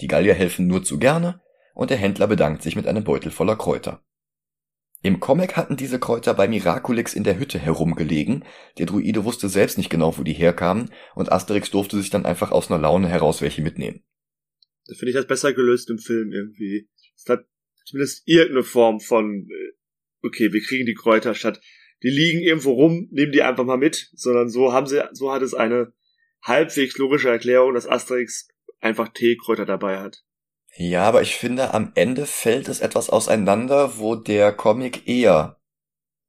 Die 0.00 0.06
Gallier 0.06 0.34
helfen 0.34 0.66
nur 0.66 0.82
zu 0.82 0.98
gerne 0.98 1.40
und 1.74 1.90
der 1.90 1.96
Händler 1.96 2.26
bedankt 2.26 2.62
sich 2.62 2.76
mit 2.76 2.86
einem 2.86 3.04
Beutel 3.04 3.30
voller 3.30 3.56
Kräuter. 3.56 4.04
Im 5.02 5.18
Comic 5.18 5.56
hatten 5.56 5.76
diese 5.76 5.98
Kräuter 5.98 6.34
bei 6.34 6.46
Miraculix 6.46 7.14
in 7.14 7.24
der 7.24 7.38
Hütte 7.38 7.58
herumgelegen, 7.58 8.44
der 8.76 8.84
Druide 8.84 9.24
wusste 9.24 9.48
selbst 9.48 9.78
nicht 9.78 9.88
genau, 9.88 10.18
wo 10.18 10.22
die 10.22 10.34
herkamen, 10.34 10.90
und 11.14 11.32
Asterix 11.32 11.70
durfte 11.70 11.96
sich 11.96 12.10
dann 12.10 12.26
einfach 12.26 12.50
aus 12.50 12.70
einer 12.70 12.80
Laune 12.80 13.08
heraus 13.08 13.40
welche 13.40 13.62
mitnehmen. 13.62 14.02
Da 14.86 14.94
finde 14.94 15.10
ich 15.10 15.16
das 15.16 15.26
besser 15.26 15.54
gelöst 15.54 15.88
im 15.88 15.98
Film 15.98 16.32
irgendwie. 16.32 16.90
Es 17.16 17.26
hat 17.28 17.46
zumindest 17.86 18.22
irgendeine 18.26 18.62
Form 18.62 19.00
von, 19.00 19.48
äh, 19.50 19.72
okay, 20.22 20.52
wir 20.52 20.60
kriegen 20.60 20.84
die 20.84 20.94
Kräuter 20.94 21.34
statt, 21.34 21.62
die 22.02 22.10
liegen 22.10 22.40
irgendwo 22.40 22.72
rum, 22.72 23.08
nehmen 23.10 23.32
die 23.32 23.42
einfach 23.42 23.64
mal 23.64 23.78
mit, 23.78 24.10
sondern 24.12 24.50
so 24.50 24.72
haben 24.72 24.86
sie, 24.86 25.02
so 25.12 25.32
hat 25.32 25.42
es 25.42 25.54
eine 25.54 25.92
halbwegs 26.42 26.98
logische 26.98 27.28
Erklärung, 27.28 27.74
dass 27.74 27.86
Asterix 27.86 28.48
einfach 28.80 29.08
Teekräuter 29.08 29.66
dabei 29.66 30.00
hat. 30.00 30.24
Ja, 30.76 31.04
aber 31.04 31.22
ich 31.22 31.36
finde, 31.36 31.74
am 31.74 31.92
Ende 31.94 32.26
fällt 32.26 32.68
es 32.68 32.80
etwas 32.80 33.10
auseinander, 33.10 33.98
wo 33.98 34.14
der 34.14 34.52
Comic 34.52 35.08
eher 35.08 35.60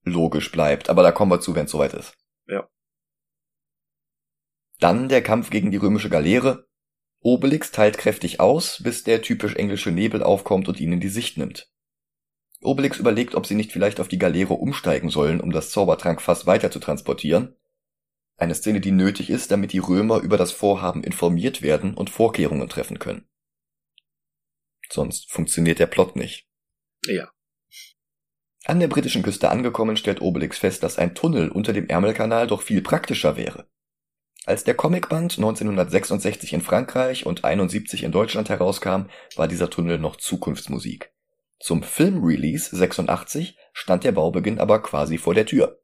logisch 0.04 0.52
bleibt. 0.52 0.90
Aber 0.90 1.04
da 1.04 1.12
kommen 1.12 1.32
wir 1.32 1.42
zu, 1.42 1.56
wenn 1.56 1.66
es 1.66 1.72
soweit 1.72 1.94
ist. 1.94 2.18
Ja. 2.48 2.68
Dann 4.80 5.10
der 5.10 5.22
Kampf 5.22 5.52
gegen 5.52 5.72
die 5.72 5.78
römische 5.78 6.10
Galeere. 6.10 6.68
Obelix 7.20 7.72
teilt 7.72 8.00
kräftig 8.00 8.40
aus, 8.40 8.82
bis 8.82 9.04
der 9.04 9.22
typisch 9.22 9.56
englische 9.56 9.92
Nebel 9.92 10.24
aufkommt 10.24 10.68
und 10.68 10.80
ihn 10.80 10.92
in 10.92 11.00
die 11.00 11.10
Sicht 11.10 11.38
nimmt. 11.38 11.72
Obelix 12.64 12.98
überlegt, 12.98 13.36
ob 13.36 13.46
sie 13.46 13.56
nicht 13.56 13.72
vielleicht 13.72 14.00
auf 14.00 14.08
die 14.08 14.18
Galeere 14.18 14.56
umsteigen 14.56 15.10
sollen, 15.10 15.40
um 15.40 15.52
das 15.52 15.70
Zaubertrankfass 15.70 16.48
weiter 16.48 16.72
zu 16.72 16.80
transportieren. 16.80 17.56
Eine 18.42 18.56
Szene, 18.56 18.82
die 18.82 18.90
nötig 18.90 19.30
ist, 19.30 19.52
damit 19.52 19.72
die 19.72 19.78
Römer 19.78 20.18
über 20.18 20.36
das 20.36 20.52
Vorhaben 20.52 21.04
informiert 21.04 21.62
werden 21.62 21.94
und 21.94 22.10
Vorkehrungen 22.10 22.68
treffen 22.68 22.98
können. 22.98 23.30
Sonst 24.90 25.32
funktioniert 25.32 25.78
der 25.78 25.86
Plot 25.86 26.16
nicht. 26.16 26.48
Ja. 27.06 27.30
An 28.66 28.80
der 28.80 28.88
britischen 28.88 29.22
Küste 29.22 29.52
angekommen, 29.52 29.96
stellt 29.96 30.22
Obelix 30.22 30.58
fest, 30.58 30.82
dass 30.82 30.98
ein 30.98 31.14
Tunnel 31.14 31.50
unter 31.50 31.72
dem 31.72 31.88
Ärmelkanal 31.88 32.48
doch 32.48 32.64
viel 32.64 32.82
praktischer 32.82 33.38
wäre. 33.38 33.70
Als 34.48 34.64
der 34.64 34.74
Comicband 34.74 35.38
1966 35.38 36.54
in 36.54 36.62
Frankreich 36.62 37.28
und 37.28 37.44
71 37.44 38.02
in 38.02 38.12
Deutschland 38.12 38.50
herauskam, 38.50 39.04
war 39.36 39.48
dieser 39.48 39.70
Tunnel 39.70 40.00
noch 40.00 40.16
Zukunftsmusik. 40.16 41.14
Zum 41.60 41.84
Filmrelease 41.84 42.76
86 42.76 43.56
stand 43.72 44.04
der 44.04 44.14
Baubeginn 44.14 44.58
aber 44.58 44.82
quasi 44.82 45.20
vor 45.20 45.36
der 45.36 45.46
Tür. 45.46 45.80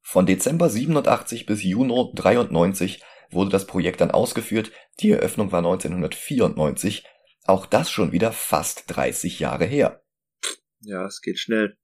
Von 0.00 0.26
Dezember 0.26 0.68
87 0.68 1.46
bis 1.46 1.62
Juni 1.62 2.12
93 2.14 3.02
wurde 3.30 3.50
das 3.50 3.66
Projekt 3.66 4.00
dann 4.00 4.10
ausgeführt, 4.10 4.72
die 5.00 5.10
Eröffnung 5.10 5.52
war 5.52 5.58
1994, 5.58 7.04
auch 7.44 7.66
das 7.66 7.90
schon 7.90 8.12
wieder 8.12 8.32
fast 8.32 8.84
30 8.88 9.38
Jahre 9.40 9.64
her. 9.64 10.02
Ja, 10.80 11.06
es 11.06 11.20
geht 11.20 11.38
schnell. 11.38 11.76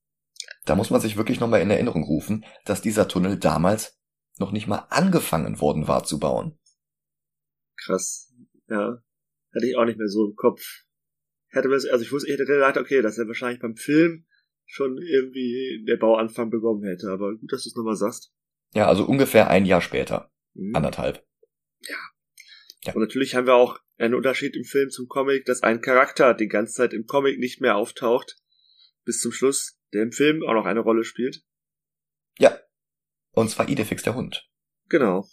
Da 0.65 0.75
muss 0.75 0.91
man 0.91 1.01
sich 1.01 1.17
wirklich 1.17 1.41
nochmal 1.41 1.61
in 1.61 1.71
Erinnerung 1.71 2.05
rufen, 2.05 2.45
dass 2.65 2.83
dieser 2.83 3.09
Tunnel 3.09 3.39
damals 3.39 3.99
noch 4.39 4.53
nicht 4.53 4.67
mal 4.67 4.87
angefangen 4.91 5.61
worden 5.61 5.89
war 5.89 6.05
zu 6.05 6.19
bauen. 6.19 6.59
Krass. 7.77 8.33
Ja. 8.69 9.03
Hatte 9.55 9.67
ich 9.67 9.77
auch 9.77 9.85
nicht 9.85 9.99
mehr 9.99 10.09
so 10.09 10.27
im 10.27 10.35
Kopf. 10.35 10.63
Hätte 11.49 11.69
man, 11.69 11.77
also 11.91 12.01
ich 12.01 12.13
wusste, 12.13 12.29
ich 12.29 12.35
hätte 12.35 12.45
gedacht, 12.45 12.77
okay, 12.77 13.01
dass 13.01 13.19
er 13.19 13.29
wahrscheinlich 13.29 13.61
beim 13.61 13.77
Film 13.77 14.27
schon 14.67 14.99
irgendwie 14.99 15.85
der 15.87 15.97
Bauanfang 15.97 16.51
begonnen 16.51 16.85
hätte, 16.85 17.09
aber 17.09 17.35
gut, 17.37 17.53
dass 17.53 17.63
du 17.63 17.71
es 17.71 17.77
nochmal 17.77 17.97
sagst. 17.97 18.33
Ja, 18.75 18.89
also 18.89 19.05
ungefähr 19.05 19.49
ein 19.49 19.65
Jahr 19.65 19.81
später. 19.81 20.31
Mhm. 20.55 20.75
Anderthalb. 20.75 21.25
Ja. 21.81 21.97
ja. 22.85 22.95
Und 22.95 23.01
natürlich 23.01 23.35
haben 23.35 23.47
wir 23.47 23.55
auch 23.55 23.79
einen 23.97 24.15
Unterschied 24.15 24.57
im 24.57 24.65
Film 24.65 24.91
zum 24.91 25.09
Comic, 25.09 25.47
dass 25.47 25.63
ein 25.63 25.81
Charakter 25.81 26.35
die 26.35 26.49
ganze 26.49 26.75
Zeit 26.75 26.93
im 26.93 27.07
Comic 27.07 27.39
nicht 27.39 27.61
mehr 27.61 27.77
auftaucht, 27.77 28.37
bis 29.05 29.21
zum 29.21 29.33
Schluss, 29.33 29.79
der 29.95 30.03
im 30.03 30.13
Film 30.13 30.43
auch 30.43 30.55
noch 30.55 30.67
eine 30.67 30.81
Rolle 30.81 31.05
spielt. 31.05 31.43
Ja. 32.39 32.59
Und 33.31 33.51
zwar 33.51 33.69
Idefix 33.69 34.03
der 34.03 34.15
Hund. 34.15 34.49
Genau. 34.89 35.27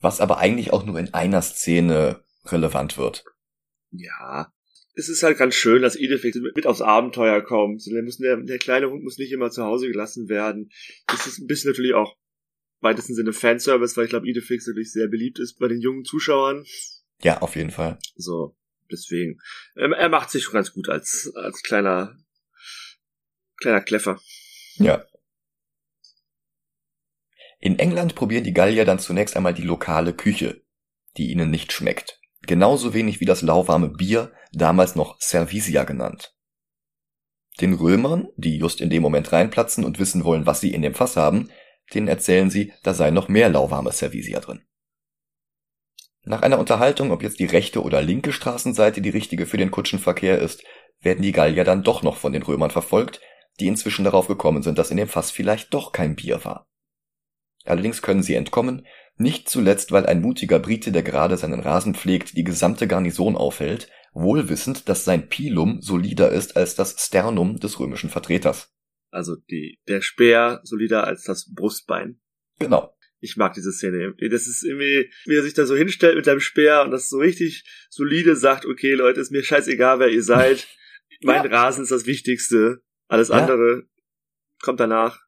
Was 0.00 0.20
aber 0.20 0.38
eigentlich 0.38 0.72
auch 0.72 0.84
nur 0.84 0.98
in 0.98 1.14
einer 1.14 1.42
Szene 1.42 2.24
relevant 2.46 2.98
wird. 2.98 3.24
Ja. 3.90 4.52
Es 4.94 5.08
ist 5.08 5.22
halt 5.22 5.38
ganz 5.38 5.54
schön, 5.54 5.82
dass 5.82 5.96
Idefix 5.96 6.38
mit 6.54 6.66
aufs 6.66 6.82
Abenteuer 6.82 7.40
kommt. 7.40 7.86
Der, 7.86 8.02
muss, 8.02 8.18
der, 8.18 8.36
der 8.36 8.58
kleine 8.58 8.90
Hund 8.90 9.02
muss 9.02 9.18
nicht 9.18 9.32
immer 9.32 9.50
zu 9.50 9.64
Hause 9.64 9.88
gelassen 9.88 10.28
werden. 10.28 10.70
Das 11.06 11.26
ist 11.26 11.38
ein 11.38 11.46
bisschen 11.46 11.70
natürlich 11.70 11.94
auch 11.94 12.16
weitesten 12.82 13.14
Sinne 13.14 13.32
Fanservice, 13.32 13.96
weil 13.96 14.04
ich 14.04 14.10
glaube, 14.10 14.28
Idefix 14.28 14.66
natürlich 14.66 14.92
sehr 14.92 15.08
beliebt 15.08 15.38
ist 15.38 15.58
bei 15.58 15.68
den 15.68 15.80
jungen 15.80 16.04
Zuschauern. 16.04 16.64
Ja, 17.22 17.38
auf 17.40 17.56
jeden 17.56 17.70
Fall. 17.70 17.98
So, 18.16 18.56
deswegen. 18.90 19.40
Ähm, 19.76 19.92
er 19.92 20.08
macht 20.08 20.30
sich 20.30 20.44
schon 20.44 20.54
ganz 20.54 20.72
gut 20.72 20.88
als, 20.88 21.32
als 21.36 21.62
kleiner, 21.62 22.18
kleiner 23.56 23.80
Kleffer. 23.80 24.20
Ja. 24.74 25.06
In 27.60 27.78
England 27.78 28.16
probieren 28.16 28.44
die 28.44 28.52
Gallier 28.52 28.84
dann 28.84 28.98
zunächst 28.98 29.36
einmal 29.36 29.54
die 29.54 29.62
lokale 29.62 30.12
Küche, 30.12 30.62
die 31.16 31.30
ihnen 31.30 31.50
nicht 31.50 31.72
schmeckt. 31.72 32.20
Genauso 32.46 32.92
wenig 32.92 33.20
wie 33.20 33.24
das 33.24 33.42
lauwarme 33.42 33.88
Bier, 33.88 34.32
damals 34.52 34.96
noch 34.96 35.16
Servisia 35.20 35.84
genannt. 35.84 36.34
Den 37.60 37.74
Römern, 37.74 38.28
die 38.36 38.58
just 38.58 38.80
in 38.80 38.90
dem 38.90 39.02
Moment 39.02 39.32
reinplatzen 39.32 39.84
und 39.84 39.98
wissen 39.98 40.24
wollen, 40.24 40.46
was 40.46 40.60
sie 40.60 40.72
in 40.72 40.82
dem 40.82 40.94
Fass 40.94 41.16
haben, 41.16 41.50
denen 41.94 42.08
erzählen 42.08 42.50
sie, 42.50 42.72
da 42.82 42.94
sei 42.94 43.10
noch 43.10 43.28
mehr 43.28 43.48
lauwarme 43.48 43.92
Servisia 43.92 44.40
drin. 44.40 44.62
Nach 46.24 46.42
einer 46.42 46.58
Unterhaltung, 46.58 47.10
ob 47.10 47.22
jetzt 47.22 47.40
die 47.40 47.46
rechte 47.46 47.82
oder 47.82 48.00
linke 48.00 48.32
Straßenseite 48.32 49.02
die 49.02 49.10
richtige 49.10 49.46
für 49.46 49.56
den 49.56 49.70
Kutschenverkehr 49.70 50.38
ist, 50.38 50.62
werden 51.00 51.22
die 51.22 51.32
Gallier 51.32 51.64
dann 51.64 51.82
doch 51.82 52.02
noch 52.02 52.16
von 52.16 52.32
den 52.32 52.42
Römern 52.42 52.70
verfolgt, 52.70 53.20
die 53.60 53.66
inzwischen 53.66 54.04
darauf 54.04 54.28
gekommen 54.28 54.62
sind, 54.62 54.78
dass 54.78 54.90
in 54.90 54.96
dem 54.96 55.08
Fass 55.08 55.30
vielleicht 55.30 55.74
doch 55.74 55.92
kein 55.92 56.14
Bier 56.14 56.44
war. 56.44 56.68
Allerdings 57.64 58.02
können 58.02 58.22
sie 58.22 58.34
entkommen, 58.34 58.86
nicht 59.16 59.48
zuletzt, 59.48 59.92
weil 59.92 60.06
ein 60.06 60.20
mutiger 60.20 60.58
Brite, 60.58 60.92
der 60.92 61.02
gerade 61.02 61.36
seinen 61.36 61.60
Rasen 61.60 61.94
pflegt, 61.94 62.36
die 62.36 62.44
gesamte 62.44 62.86
Garnison 62.86 63.36
aufhält, 63.36 63.88
wohl 64.12 64.48
wissend, 64.48 64.88
dass 64.88 65.04
sein 65.04 65.28
Pilum 65.28 65.80
solider 65.80 66.30
ist 66.30 66.56
als 66.56 66.74
das 66.74 66.96
Sternum 66.98 67.58
des 67.58 67.78
römischen 67.78 68.10
Vertreters. 68.10 68.72
Also 69.10 69.36
die, 69.50 69.78
der 69.88 70.00
Speer 70.00 70.60
solider 70.64 71.06
als 71.06 71.24
das 71.24 71.52
Brustbein. 71.54 72.20
Genau. 72.58 72.96
Ich 73.20 73.36
mag 73.36 73.54
diese 73.54 73.72
Szene. 73.72 74.14
Das 74.18 74.46
ist 74.48 74.64
irgendwie, 74.64 75.10
wie 75.26 75.36
er 75.36 75.42
sich 75.42 75.54
da 75.54 75.64
so 75.64 75.76
hinstellt 75.76 76.16
mit 76.16 76.24
seinem 76.24 76.40
Speer 76.40 76.82
und 76.82 76.90
das 76.90 77.08
so 77.08 77.18
richtig 77.18 77.64
solide 77.88 78.34
sagt, 78.34 78.66
okay, 78.66 78.94
Leute, 78.94 79.20
ist 79.20 79.30
mir 79.30 79.44
scheißegal, 79.44 80.00
wer 80.00 80.08
ihr 80.08 80.22
seid. 80.22 80.66
mein 81.22 81.44
ja. 81.44 81.50
Rasen 81.50 81.84
ist 81.84 81.92
das 81.92 82.06
Wichtigste. 82.06 82.82
Alles 83.08 83.28
ja. 83.28 83.36
andere 83.36 83.84
kommt 84.60 84.80
danach. 84.80 85.20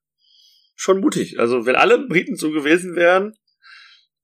Schon 0.75 1.00
mutig. 1.00 1.38
Also, 1.38 1.67
wenn 1.67 1.76
alle 1.76 2.05
Briten 2.09 2.35
so 2.35 2.50
gewesen 2.50 2.97
wären, 2.97 3.35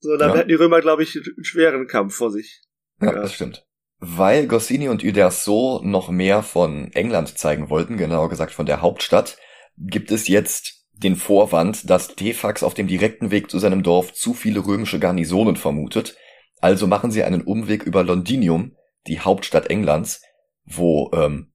so, 0.01 0.17
dann 0.17 0.31
ja. 0.31 0.37
hätten 0.37 0.49
die 0.49 0.55
Römer, 0.55 0.81
glaube 0.81 1.03
ich, 1.03 1.17
einen 1.17 1.45
schweren 1.45 1.87
Kampf 1.87 2.15
vor 2.17 2.31
sich. 2.31 2.63
Ja, 3.01 3.13
das 3.13 3.35
stimmt. 3.35 3.67
Weil 3.99 4.47
Goscinny 4.47 4.89
und 4.89 5.05
Uderzo 5.05 5.81
noch 5.85 6.09
mehr 6.09 6.43
von 6.43 6.91
England 6.93 7.39
zeigen 7.39 7.69
wollten, 7.69 7.99
genauer 7.99 8.31
gesagt 8.31 8.53
von 8.53 8.65
der 8.65 8.81
Hauptstadt, 8.81 9.37
gibt 9.77 10.11
es 10.11 10.27
jetzt 10.27 10.87
den 10.93 11.17
Vorwand, 11.17 11.89
dass 11.89 12.15
Tefax 12.15 12.63
auf 12.63 12.75
dem 12.75 12.87
direkten 12.87 13.31
Weg 13.31 13.51
zu 13.51 13.59
seinem 13.59 13.83
Dorf 13.83 14.13
zu 14.13 14.35
viele 14.35 14.65
römische 14.65 14.99
Garnisonen 14.99 15.57
vermutet, 15.57 16.17
also 16.61 16.87
machen 16.87 17.11
sie 17.11 17.25
einen 17.25 17.43
Umweg 17.43 17.83
über 17.83 18.05
Londinium, 18.05 18.77
die 19.07 19.21
Hauptstadt 19.21 19.69
Englands, 19.69 20.23
wo 20.65 21.11
ähm, 21.15 21.53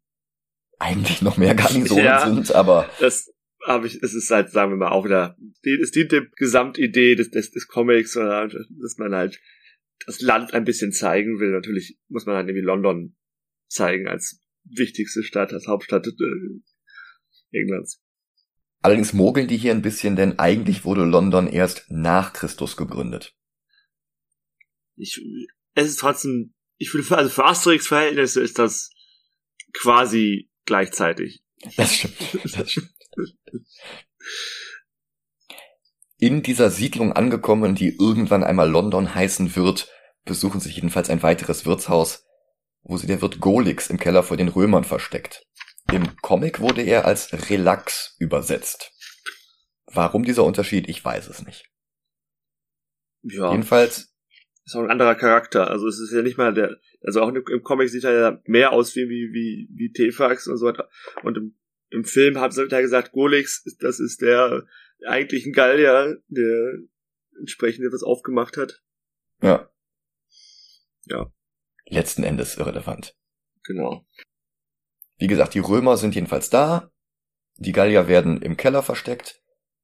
eigentlich 0.80 1.22
noch 1.22 1.38
mehr 1.38 1.56
Garnisonen 1.56 2.06
ja, 2.06 2.26
sind, 2.26 2.54
aber 2.54 2.90
das 3.00 3.32
habe 3.66 3.88
ich, 3.88 4.02
es 4.02 4.14
ist 4.14 4.30
halt, 4.32 4.52
sagen 4.52 4.72
wir 4.72 4.78
mal, 4.78 4.92
auch 4.92 5.06
wieder, 5.06 5.38
es 5.82 5.92
dient 5.92 6.12
der 6.12 6.26
Gesamtidee 6.36 7.16
des, 7.16 7.32
des, 7.32 7.52
des 7.52 7.68
Comics, 7.68 8.16
oder, 8.16 8.48
dass 8.48 8.98
man 8.98 9.14
halt 9.14 9.42
das 10.06 10.22
Land 10.22 10.54
ein 10.54 10.66
bisschen 10.66 10.92
zeigen 10.92 11.40
will. 11.40 11.52
Natürlich 11.52 11.98
muss 12.08 12.26
man 12.26 12.36
halt 12.36 12.48
irgendwie 12.48 12.66
London 12.66 13.16
zeigen 13.68 14.08
als 14.08 14.42
wichtigste 14.64 15.24
Stadt, 15.24 15.54
als 15.54 15.68
Hauptstadt 15.68 16.08
äh, 16.08 17.60
Englands. 17.60 18.02
Allerdings 18.82 19.14
mogeln 19.14 19.48
die 19.48 19.58
hier 19.58 19.72
ein 19.72 19.82
bisschen, 19.82 20.16
denn 20.16 20.38
eigentlich 20.38 20.86
wurde 20.86 21.06
London 21.06 21.48
erst 21.48 21.86
nach 21.90 22.34
Christus 22.34 22.78
gegründet. 22.78 23.36
Ich, 24.96 25.20
es 25.74 25.90
ist 25.90 26.00
trotzdem, 26.00 26.54
ich 26.78 26.94
würde, 26.94 27.18
also 27.18 27.30
für 27.30 27.46
Asterix-Verhältnisse 27.46 28.42
ist 28.42 28.60
das 28.60 28.92
quasi 29.74 30.52
gleichzeitig. 30.66 31.42
Das 31.78 31.96
stimmt. 31.96 32.16
Das 32.56 32.72
stimmt. 32.72 32.95
In 36.18 36.44
dieser 36.44 36.70
Siedlung 36.70 37.14
angekommen, 37.14 37.76
die 37.76 37.96
irgendwann 37.98 38.44
einmal 38.44 38.70
London 38.70 39.14
heißen 39.14 39.56
wird, 39.56 39.90
besuchen 40.24 40.60
sich 40.60 40.76
jedenfalls 40.76 41.10
ein 41.10 41.24
weiteres 41.24 41.66
Wirtshaus, 41.66 42.26
wo 42.84 42.98
sie 42.98 43.08
der 43.08 43.22
Wirt 43.22 43.40
Golix 43.40 43.90
im 43.90 44.00
Keller 44.00 44.24
vor 44.24 44.38
den 44.38 44.48
Römern 44.48 44.84
versteckt. 44.84 45.46
Im 45.92 46.16
Comic 46.18 46.60
wurde 46.60 46.82
er 46.82 47.06
als 47.06 47.50
Relax 47.50 48.16
übersetzt. 48.20 48.92
Warum 49.86 50.24
dieser 50.24 50.44
Unterschied, 50.44 50.90
ich 50.90 51.04
weiß 51.04 51.28
es 51.28 51.46
nicht. 51.46 51.70
Ja. 53.22 53.52
Jedenfalls 53.52 54.16
ist 54.66 54.76
auch 54.76 54.82
ein 54.82 54.92
anderer 54.92 55.16
Charakter. 55.16 55.70
Also 55.70 55.88
es 55.88 56.00
ist 56.00 56.12
ja 56.12 56.22
nicht 56.22 56.38
mal 56.38 56.54
der, 56.54 56.78
also 57.02 57.22
auch 57.22 57.30
im 57.30 57.64
Comic 57.64 57.90
sieht 57.90 58.04
er 58.04 58.20
ja 58.20 58.42
mehr 58.46 58.72
aus 58.72 58.96
wie, 58.96 59.08
wie, 59.10 59.32
wie, 59.32 59.70
wie 59.72 59.92
T-Fax 59.92 60.48
und 60.48 60.58
so 60.58 60.66
weiter. 60.66 60.90
Und 61.24 61.38
im, 61.38 61.56
im 61.90 62.04
Film 62.04 62.40
hat 62.40 62.58
er 62.58 62.82
gesagt, 62.82 63.12
Golix, 63.12 63.64
das 63.80 64.00
ist 64.00 64.22
der 64.22 64.64
eigentlich 65.08 65.46
ein 65.46 65.54
Gallier, 65.54 66.18
der 66.28 66.74
entsprechend 67.40 67.86
etwas 67.86 68.04
aufgemacht 68.04 68.58
hat. 68.58 68.82
Ja. 69.42 69.70
Ja. 71.04 71.32
Letzten 71.88 72.24
Endes 72.24 72.58
irrelevant. 72.58 73.16
Genau. 73.64 74.06
Wie 75.18 75.28
gesagt, 75.28 75.54
die 75.54 75.60
Römer 75.60 75.98
sind 75.98 76.16
jedenfalls 76.16 76.50
da. 76.50 76.92
Die 77.58 77.72
Gallier 77.72 78.08
werden 78.08 78.42
im 78.42 78.58
Keller 78.58 78.84
versteckt 78.84 79.42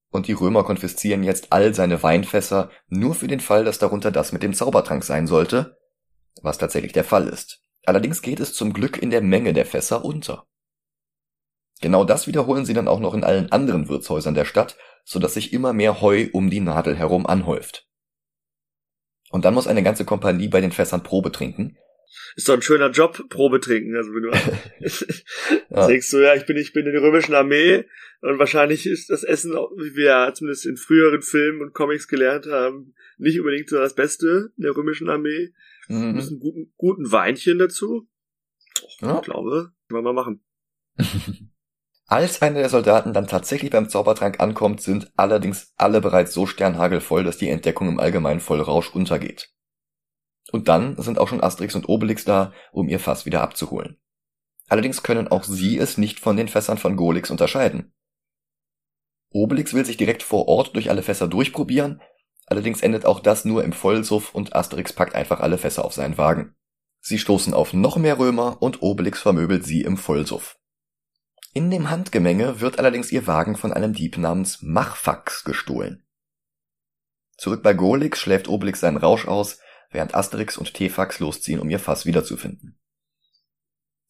und 0.10 0.28
die 0.28 0.34
Römer 0.34 0.64
konfiszieren 0.64 1.24
jetzt 1.24 1.52
all 1.52 1.74
seine 1.74 2.04
Weinfässer, 2.04 2.70
nur 2.88 3.16
für 3.16 3.28
den 3.28 3.40
Fall, 3.40 3.64
dass 3.64 3.80
darunter 3.80 4.12
das 4.12 4.34
mit 4.34 4.44
dem 4.44 4.54
Zaubertrank 4.54 5.04
sein 5.04 5.26
sollte, 5.26 5.78
was 6.42 6.58
tatsächlich 6.58 6.92
der 6.92 7.06
Fall 7.06 7.28
ist. 7.28 7.64
Allerdings 7.86 8.22
geht 8.22 8.40
es 8.40 8.54
zum 8.54 8.74
Glück 8.74 9.02
in 9.02 9.10
der 9.10 9.22
Menge 9.22 9.54
der 9.54 9.66
Fässer 9.66 10.04
unter. 10.04 10.48
Genau 11.82 12.06
das 12.06 12.28
wiederholen 12.28 12.66
sie 12.66 12.74
dann 12.74 12.88
auch 12.88 13.00
noch 13.00 13.14
in 13.14 13.24
allen 13.24 13.52
anderen 13.52 13.90
Wirtshäusern 13.90 14.36
der 14.36 14.46
Stadt, 14.46 14.78
so 15.04 15.20
dass 15.20 15.34
sich 15.34 15.52
immer 15.52 15.74
mehr 15.74 16.02
Heu 16.02 16.28
um 16.32 16.50
die 16.50 16.60
Nadel 16.60 16.96
herum 16.96 17.26
anhäuft. 17.26 17.88
Und 19.32 19.46
dann 19.46 19.54
muss 19.54 19.68
eine 19.68 19.84
ganze 19.84 20.06
Kompanie 20.06 20.48
bei 20.48 20.62
den 20.62 20.72
Fässern 20.72 21.04
Probe 21.04 21.32
trinken, 21.32 21.78
ist 22.36 22.48
doch 22.48 22.54
ein 22.54 22.62
schöner 22.62 22.92
Job, 22.92 23.30
Probe 23.30 23.60
trinken. 23.60 23.96
Also 23.96 24.12
wenn 24.14 24.24
du 24.24 24.32
ja. 25.76 25.88
denkst 25.88 26.08
so, 26.08 26.20
ja, 26.20 26.36
ich 26.36 26.46
bin, 26.46 26.58
ich 26.58 26.74
bin 26.74 26.86
in 26.86 26.94
der 26.94 27.02
römischen 27.02 27.34
Armee 27.34 27.86
und 28.22 28.40
wahrscheinlich 28.40 28.86
ist 28.86 29.10
das 29.10 29.24
Essen, 29.24 29.52
wie 29.52 29.96
wir 29.96 30.06
ja 30.06 30.34
zumindest 30.34 30.66
in 30.66 30.78
früheren 30.78 31.22
Filmen 31.22 31.62
und 31.62 31.74
Comics 31.74 32.08
gelernt 32.08 32.48
haben, 32.48 32.94
nicht 33.18 33.40
unbedingt 33.40 33.70
so 33.70 33.78
das 33.78 33.96
Beste 33.96 34.52
in 34.58 34.64
der 34.64 34.76
römischen 34.76 35.10
Armee. 35.10 35.54
Mhm. 35.88 36.18
Ein 36.18 36.40
guten, 36.40 36.74
guten 36.78 37.12
Weinchen 37.12 37.60
dazu. 37.60 38.08
Oh, 38.82 39.06
ja. 39.06 39.16
Ich 39.18 39.24
glaube, 39.24 39.72
können 39.88 40.04
wir 40.04 40.14
mal 40.14 40.14
machen. 40.14 40.44
Als 42.12 42.42
einer 42.42 42.60
der 42.60 42.68
Soldaten 42.68 43.14
dann 43.14 43.26
tatsächlich 43.26 43.72
beim 43.72 43.88
Zaubertrank 43.88 44.42
ankommt, 44.42 44.82
sind 44.82 45.14
allerdings 45.16 45.72
alle 45.78 46.02
bereits 46.02 46.34
so 46.34 46.46
sternhagelvoll, 46.46 47.24
dass 47.24 47.38
die 47.38 47.48
Entdeckung 47.48 47.88
im 47.88 48.02
allgemeinen 48.02 48.42
Vollrausch 48.42 48.94
untergeht. 48.94 49.54
Und 50.52 50.68
dann 50.68 51.02
sind 51.02 51.20
auch 51.20 51.30
schon 51.30 51.42
Asterix 51.42 51.74
und 51.74 51.88
Obelix 51.88 52.26
da, 52.26 52.52
um 52.74 52.90
ihr 52.90 53.00
Fass 53.00 53.26
wieder 53.26 53.42
abzuholen. 53.42 53.98
Allerdings 54.68 55.04
können 55.04 55.30
auch 55.30 55.46
sie 55.46 55.78
es 55.78 55.98
nicht 55.98 56.20
von 56.20 56.36
den 56.36 56.50
Fässern 56.50 56.78
von 56.78 56.98
Golix 56.98 57.32
unterscheiden. 57.32 57.94
Obelix 59.30 59.74
will 59.74 59.86
sich 59.86 59.96
direkt 59.96 60.22
vor 60.22 60.50
Ort 60.50 60.76
durch 60.76 60.90
alle 60.90 61.04
Fässer 61.04 61.30
durchprobieren, 61.30 62.02
allerdings 62.46 62.82
endet 62.82 63.06
auch 63.06 63.22
das 63.22 63.46
nur 63.46 63.64
im 63.64 63.72
Vollsuff 63.72 64.36
und 64.36 64.54
Asterix 64.54 64.92
packt 64.92 65.16
einfach 65.16 65.40
alle 65.40 65.58
Fässer 65.58 65.86
auf 65.86 65.94
seinen 65.94 66.18
Wagen. 66.18 66.56
Sie 67.00 67.18
stoßen 67.18 67.54
auf 67.54 67.72
noch 67.72 67.96
mehr 67.96 68.20
Römer 68.20 68.62
und 68.62 68.82
Obelix 68.82 69.22
vermöbelt 69.22 69.64
sie 69.64 69.84
im 69.84 69.96
Vollsuff. 69.96 70.58
In 71.54 71.70
dem 71.70 71.90
Handgemenge 71.90 72.62
wird 72.62 72.80
allerdings 72.80 73.12
ihr 73.12 73.28
Wagen 73.28 73.58
von 73.58 73.74
einem 73.74 73.94
Dieb 73.94 74.18
namens 74.18 74.62
Machfax 74.62 75.44
gestohlen. 75.44 76.06
Zurück 77.38 77.62
bei 77.62 77.74
Golix 77.74 78.20
schläft 78.20 78.48
Obelix 78.48 78.80
seinen 78.80 78.98
Rausch 78.98 79.28
aus, 79.28 79.60
während 79.92 80.16
Asterix 80.16 80.58
und 80.58 80.74
Tefax 80.74 81.20
losziehen, 81.20 81.60
um 81.60 81.70
ihr 81.70 81.80
Fass 81.80 82.06
wiederzufinden. 82.06 82.80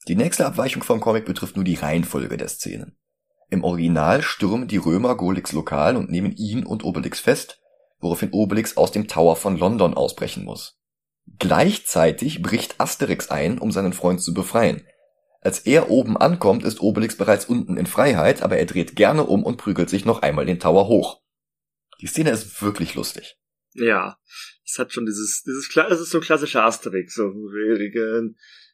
Die 0.07 0.15
nächste 0.15 0.45
Abweichung 0.45 0.83
vom 0.83 0.99
Comic 0.99 1.25
betrifft 1.25 1.55
nur 1.55 1.65
die 1.65 1.75
Reihenfolge 1.75 2.37
der 2.37 2.47
Szenen. 2.47 2.97
Im 3.49 3.63
Original 3.63 4.21
stürmen 4.21 4.67
die 4.67 4.77
Römer 4.77 5.15
Golix 5.15 5.51
Lokal 5.51 5.97
und 5.97 6.09
nehmen 6.09 6.35
ihn 6.35 6.65
und 6.65 6.83
Obelix 6.83 7.19
fest, 7.19 7.59
woraufhin 7.99 8.31
Obelix 8.31 8.77
aus 8.77 8.91
dem 8.91 9.07
Tower 9.07 9.35
von 9.35 9.57
London 9.57 9.93
ausbrechen 9.93 10.43
muss. 10.43 10.79
Gleichzeitig 11.39 12.41
bricht 12.41 12.79
Asterix 12.79 13.29
ein, 13.29 13.59
um 13.59 13.71
seinen 13.71 13.93
Freund 13.93 14.21
zu 14.21 14.33
befreien. 14.33 14.85
Als 15.41 15.59
er 15.59 15.89
oben 15.89 16.17
ankommt, 16.17 16.63
ist 16.63 16.81
Obelix 16.81 17.17
bereits 17.17 17.45
unten 17.45 17.75
in 17.75 17.87
Freiheit, 17.87 18.43
aber 18.43 18.57
er 18.57 18.65
dreht 18.65 18.95
gerne 18.95 19.23
um 19.23 19.43
und 19.43 19.57
prügelt 19.57 19.89
sich 19.89 20.05
noch 20.05 20.21
einmal 20.21 20.45
den 20.45 20.59
Tower 20.59 20.87
hoch. 20.87 21.21
Die 21.99 22.07
Szene 22.07 22.29
ist 22.29 22.61
wirklich 22.61 22.93
lustig. 22.93 23.37
Ja, 23.73 24.17
es 24.63 24.77
hat 24.77 24.93
schon 24.93 25.05
dieses, 25.05 25.43
dieses, 25.43 25.69
es 25.75 25.99
ist 25.99 26.11
so 26.11 26.19
ein 26.19 26.23
klassischer 26.23 26.63
Asterix, 26.63 27.15
so, 27.15 27.31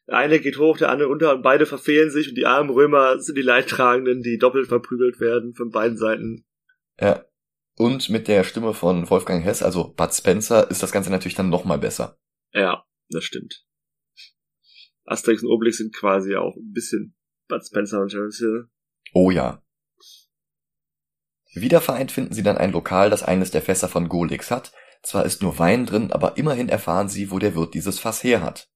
der 0.08 0.16
eine 0.16 0.40
geht 0.40 0.58
hoch, 0.58 0.76
der 0.78 0.90
andere 0.90 1.08
unter 1.08 1.34
und 1.34 1.42
beide 1.42 1.66
verfehlen 1.66 2.10
sich 2.10 2.28
und 2.28 2.34
die 2.34 2.46
armen 2.46 2.70
Römer 2.70 3.20
sind 3.20 3.36
die 3.36 3.42
Leidtragenden, 3.42 4.22
die 4.22 4.38
doppelt 4.38 4.68
verprügelt 4.68 5.20
werden 5.20 5.54
von 5.54 5.70
beiden 5.70 5.96
Seiten. 5.96 6.46
Ja. 7.00 7.24
Und 7.76 8.10
mit 8.10 8.26
der 8.26 8.42
Stimme 8.42 8.74
von 8.74 9.08
Wolfgang 9.08 9.44
Hess, 9.44 9.62
also 9.62 9.92
Bud 9.92 10.12
Spencer, 10.12 10.68
ist 10.68 10.82
das 10.82 10.90
Ganze 10.90 11.10
natürlich 11.10 11.36
dann 11.36 11.48
nochmal 11.48 11.78
besser. 11.78 12.18
Ja, 12.52 12.84
das 13.08 13.22
stimmt. 13.22 13.67
Asterix 15.10 15.42
und 15.42 15.50
Obelix 15.50 15.78
sind 15.78 15.94
quasi 15.94 16.36
auch 16.36 16.56
ein 16.56 16.72
bisschen 16.72 17.14
Bud 17.48 17.64
Spencer 17.64 18.00
und 18.00 18.10
Terence 18.10 18.38
Hill. 18.38 18.68
Oh 19.14 19.30
ja. 19.30 19.62
Wieder 21.54 21.80
vereint 21.80 22.12
finden 22.12 22.34
sie 22.34 22.42
dann 22.42 22.58
ein 22.58 22.72
Lokal, 22.72 23.10
das 23.10 23.22
eines 23.22 23.50
der 23.50 23.62
Fässer 23.62 23.88
von 23.88 24.08
Golix 24.08 24.50
hat, 24.50 24.72
zwar 25.02 25.24
ist 25.24 25.42
nur 25.42 25.58
Wein 25.58 25.86
drin, 25.86 26.12
aber 26.12 26.36
immerhin 26.36 26.68
erfahren 26.68 27.08
sie, 27.08 27.30
wo 27.30 27.38
der 27.38 27.54
Wirt 27.54 27.74
dieses 27.74 27.98
Fass 27.98 28.22
her 28.22 28.42
hat. 28.42 28.70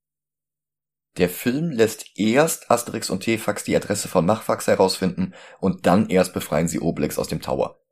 Der 1.19 1.29
Film 1.29 1.71
lässt 1.71 2.07
erst 2.19 2.71
Asterix 2.71 3.11
und 3.11 3.21
Tefax 3.21 3.65
die 3.65 3.77
Adresse 3.77 4.09
von 4.09 4.25
Machfax 4.25 4.67
herausfinden 4.67 5.35
und 5.61 5.87
dann 5.87 6.09
erst 6.09 6.33
befreien 6.33 6.69
sie 6.69 6.81
Obelix 6.81 7.19
aus 7.19 7.29
dem 7.29 7.43
Tower. 7.43 7.83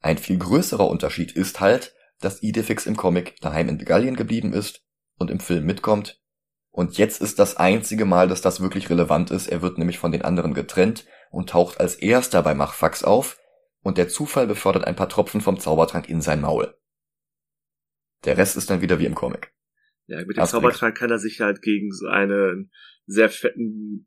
Ein 0.00 0.18
viel 0.18 0.38
größerer 0.38 0.88
Unterschied 0.88 1.32
ist 1.32 1.60
halt, 1.60 1.94
dass 2.20 2.42
Idefix 2.42 2.86
im 2.86 2.96
Comic 2.96 3.40
daheim 3.40 3.68
in 3.68 3.78
Gallien 3.78 4.16
geblieben 4.16 4.52
ist 4.52 4.84
und 5.16 5.30
im 5.30 5.38
Film 5.38 5.64
mitkommt. 5.64 6.20
Und 6.76 6.98
jetzt 6.98 7.22
ist 7.22 7.38
das 7.38 7.56
einzige 7.56 8.04
Mal, 8.04 8.28
dass 8.28 8.42
das 8.42 8.60
wirklich 8.60 8.90
relevant 8.90 9.30
ist. 9.30 9.46
Er 9.46 9.62
wird 9.62 9.78
nämlich 9.78 9.98
von 9.98 10.12
den 10.12 10.20
anderen 10.20 10.52
getrennt 10.52 11.06
und 11.30 11.48
taucht 11.48 11.80
als 11.80 11.94
erster 11.94 12.42
bei 12.42 12.54
Machfax 12.54 13.02
auf 13.02 13.40
und 13.80 13.96
der 13.96 14.08
Zufall 14.08 14.46
befördert 14.46 14.84
ein 14.84 14.94
paar 14.94 15.08
Tropfen 15.08 15.40
vom 15.40 15.58
Zaubertrank 15.58 16.06
in 16.06 16.20
sein 16.20 16.42
Maul. 16.42 16.76
Der 18.26 18.36
Rest 18.36 18.58
ist 18.58 18.68
dann 18.68 18.82
wieder 18.82 18.98
wie 18.98 19.06
im 19.06 19.14
Comic. 19.14 19.54
Ja, 20.06 20.18
mit 20.18 20.36
dem 20.36 20.42
Asterix. 20.42 20.50
Zaubertrank 20.50 20.98
kann 20.98 21.10
er 21.10 21.18
sich 21.18 21.40
halt 21.40 21.62
gegen 21.62 21.92
so 21.92 22.08
einen 22.08 22.70
sehr 23.06 23.30
fetten, 23.30 24.06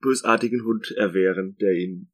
bösartigen 0.00 0.64
Hund 0.64 0.92
erwehren, 0.96 1.58
der 1.60 1.72
ihn 1.72 2.10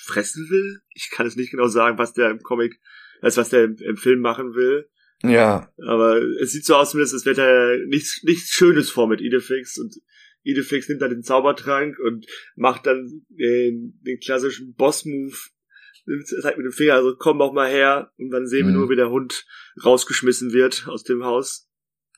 fressen 0.00 0.48
will. 0.48 0.80
Ich 0.94 1.10
kann 1.10 1.26
es 1.26 1.36
nicht 1.36 1.50
genau 1.50 1.66
sagen, 1.66 1.98
was 1.98 2.14
der 2.14 2.30
im 2.30 2.40
Comic, 2.40 2.80
als 3.20 3.36
was 3.36 3.50
der 3.50 3.64
im, 3.64 3.76
im 3.76 3.98
Film 3.98 4.20
machen 4.20 4.54
will. 4.54 4.88
Ja. 5.22 5.72
Aber 5.84 6.22
es 6.40 6.52
sieht 6.52 6.64
so 6.64 6.76
aus, 6.76 6.94
als 6.94 7.24
wäre 7.24 7.34
da 7.34 7.86
nichts, 7.86 8.22
nichts 8.22 8.50
Schönes 8.50 8.90
vor 8.90 9.08
mit 9.08 9.20
Idefix 9.20 9.78
und 9.78 9.96
Idefix 10.42 10.88
nimmt 10.88 11.02
dann 11.02 11.10
den 11.10 11.22
Zaubertrank 11.22 11.98
und 11.98 12.26
macht 12.54 12.86
dann 12.86 13.26
den, 13.28 14.00
den 14.02 14.20
klassischen 14.20 14.74
Boss-Move 14.74 15.36
zeigt 16.24 16.56
mit 16.56 16.64
dem 16.64 16.72
Finger, 16.72 16.94
also 16.94 17.14
komm 17.16 17.42
auch 17.42 17.52
mal 17.52 17.68
her 17.68 18.12
und 18.16 18.30
dann 18.30 18.46
sehen 18.46 18.66
mhm. 18.66 18.70
wir 18.70 18.78
nur, 18.78 18.90
wie 18.90 18.96
der 18.96 19.10
Hund 19.10 19.44
rausgeschmissen 19.84 20.52
wird 20.52 20.86
aus 20.88 21.04
dem 21.04 21.24
Haus. 21.24 21.68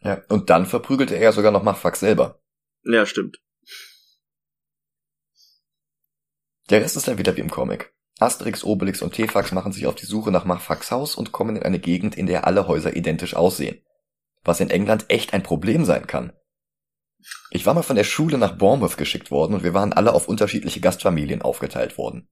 Ja, 0.03 0.23
und 0.29 0.49
dann 0.51 0.67
verprügelte 0.67 1.17
er 1.17 1.23
ja 1.23 1.33
sogar 1.33 1.53
noch 1.53 1.63
Machfax 1.63 2.01
selber. 2.01 2.43
Ja, 2.85 3.05
stimmt. 3.05 3.43
Der 6.71 6.81
Rest 6.81 6.97
ist 6.97 7.09
dann 7.09 7.19
wieder 7.19 7.37
wie 7.37 7.41
im 7.41 7.51
Comic. 7.51 7.93
Asterix, 8.21 8.65
Obelix 8.65 9.03
und 9.03 9.15
Tefax 9.15 9.53
machen 9.53 9.73
sich 9.73 9.87
auf 9.87 9.95
die 9.95 10.07
Suche 10.07 10.31
nach 10.31 10.45
Machfax 10.45 10.91
Haus 10.91 11.15
und 11.15 11.33
kommen 11.33 11.57
in 11.57 11.63
eine 11.63 11.79
Gegend, 11.79 12.17
in 12.17 12.27
der 12.27 12.47
alle 12.47 12.69
Häuser 12.69 12.95
identisch 12.95 13.35
aussehen. 13.35 13.81
Was 14.45 14.61
in 14.61 14.71
England 14.71 15.07
echt 15.09 15.33
ein 15.33 15.43
Problem 15.43 15.85
sein 15.85 16.07
kann. 16.07 16.33
Ich 17.51 17.67
war 17.67 17.75
mal 17.75 17.83
von 17.83 17.97
der 17.97 18.05
Schule 18.05 18.39
nach 18.39 18.57
Bournemouth 18.57 18.97
geschickt 18.97 19.31
worden 19.31 19.55
und 19.55 19.63
wir 19.63 19.75
waren 19.75 19.93
alle 19.93 20.15
auf 20.15 20.29
unterschiedliche 20.29 20.81
Gastfamilien 20.81 21.43
aufgeteilt 21.43 21.99
worden. 21.99 22.29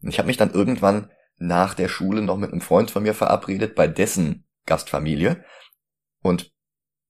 Ich 0.00 0.18
habe 0.18 0.26
mich 0.26 0.36
dann 0.36 0.52
irgendwann 0.52 1.10
nach 1.36 1.74
der 1.74 1.88
Schule 1.88 2.22
noch 2.22 2.36
mit 2.36 2.52
einem 2.52 2.60
Freund 2.60 2.90
von 2.90 3.02
mir 3.02 3.14
verabredet 3.14 3.74
bei 3.74 3.86
dessen 3.86 4.46
Gastfamilie. 4.66 5.44
Und 6.22 6.52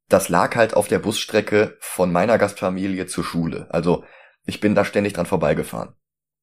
das 0.08 0.28
lag 0.28 0.56
halt 0.56 0.74
auf 0.74 0.88
der 0.88 0.98
Busstrecke 0.98 1.76
von 1.80 2.12
meiner 2.12 2.38
Gastfamilie 2.38 3.06
zur 3.06 3.24
Schule. 3.24 3.68
Also 3.70 4.04
ich 4.44 4.60
bin 4.60 4.74
da 4.74 4.84
ständig 4.84 5.12
dran 5.12 5.26
vorbeigefahren. 5.26 5.94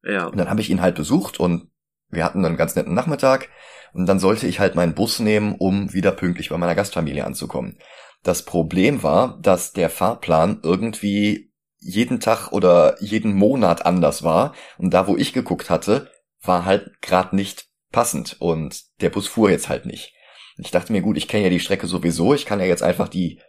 Ja. 0.06 0.28
Und 0.28 0.38
dann 0.38 0.50
habe 0.50 0.62
ich 0.62 0.70
ihn 0.70 0.82
halt 0.82 0.96
besucht 0.96 1.40
und 1.40 1.70
wir 2.10 2.24
hatten 2.24 2.46
einen 2.46 2.58
ganz 2.58 2.76
netten 2.76 2.94
Nachmittag 2.94 3.50
und 3.94 4.06
dann 4.06 4.20
sollte 4.20 4.48
ich 4.48 4.60
halt 4.60 4.76
meinen 4.76 4.94
Bus 4.94 5.20
nehmen, 5.20 5.56
um 5.56 5.94
wieder 5.94 6.12
pünktlich 6.12 6.50
bei 6.50 6.58
meiner 6.58 6.76
Gastfamilie 6.76 7.26
anzukommen. 7.26 7.80
Das 8.24 8.44
Problem 8.44 9.04
war, 9.04 9.40
dass 9.42 9.74
der 9.74 9.90
Fahrplan 9.90 10.60
irgendwie 10.64 11.52
jeden 11.80 12.20
Tag 12.20 12.52
oder 12.52 13.02
jeden 13.02 13.34
Monat 13.34 13.86
anders 13.86 14.24
war 14.24 14.54
und 14.78 14.94
da, 14.94 15.08
wo 15.08 15.18
ich 15.18 15.34
geguckt 15.34 15.70
hatte, 15.70 16.10
war 16.42 16.66
halt 16.66 17.02
gerade 17.02 17.36
nicht 17.36 17.68
passend 17.92 18.38
und 18.40 18.82
der 19.02 19.10
Bus 19.10 19.28
fuhr 19.28 19.50
jetzt 19.50 19.70
halt 19.70 19.86
nicht. 19.86 20.14
Ich 20.58 20.72
dachte 20.72 20.92
mir, 20.92 21.02
gut, 21.02 21.18
ich 21.18 21.28
kenne 21.28 21.44
ja 21.44 21.50
die 21.50 21.60
Strecke 21.60 21.88
sowieso, 21.88 22.34
ich 22.34 22.46
kann 22.46 22.60
ja 22.60 22.66
jetzt 22.66 22.84
einfach 22.84 23.10
die 23.10 23.42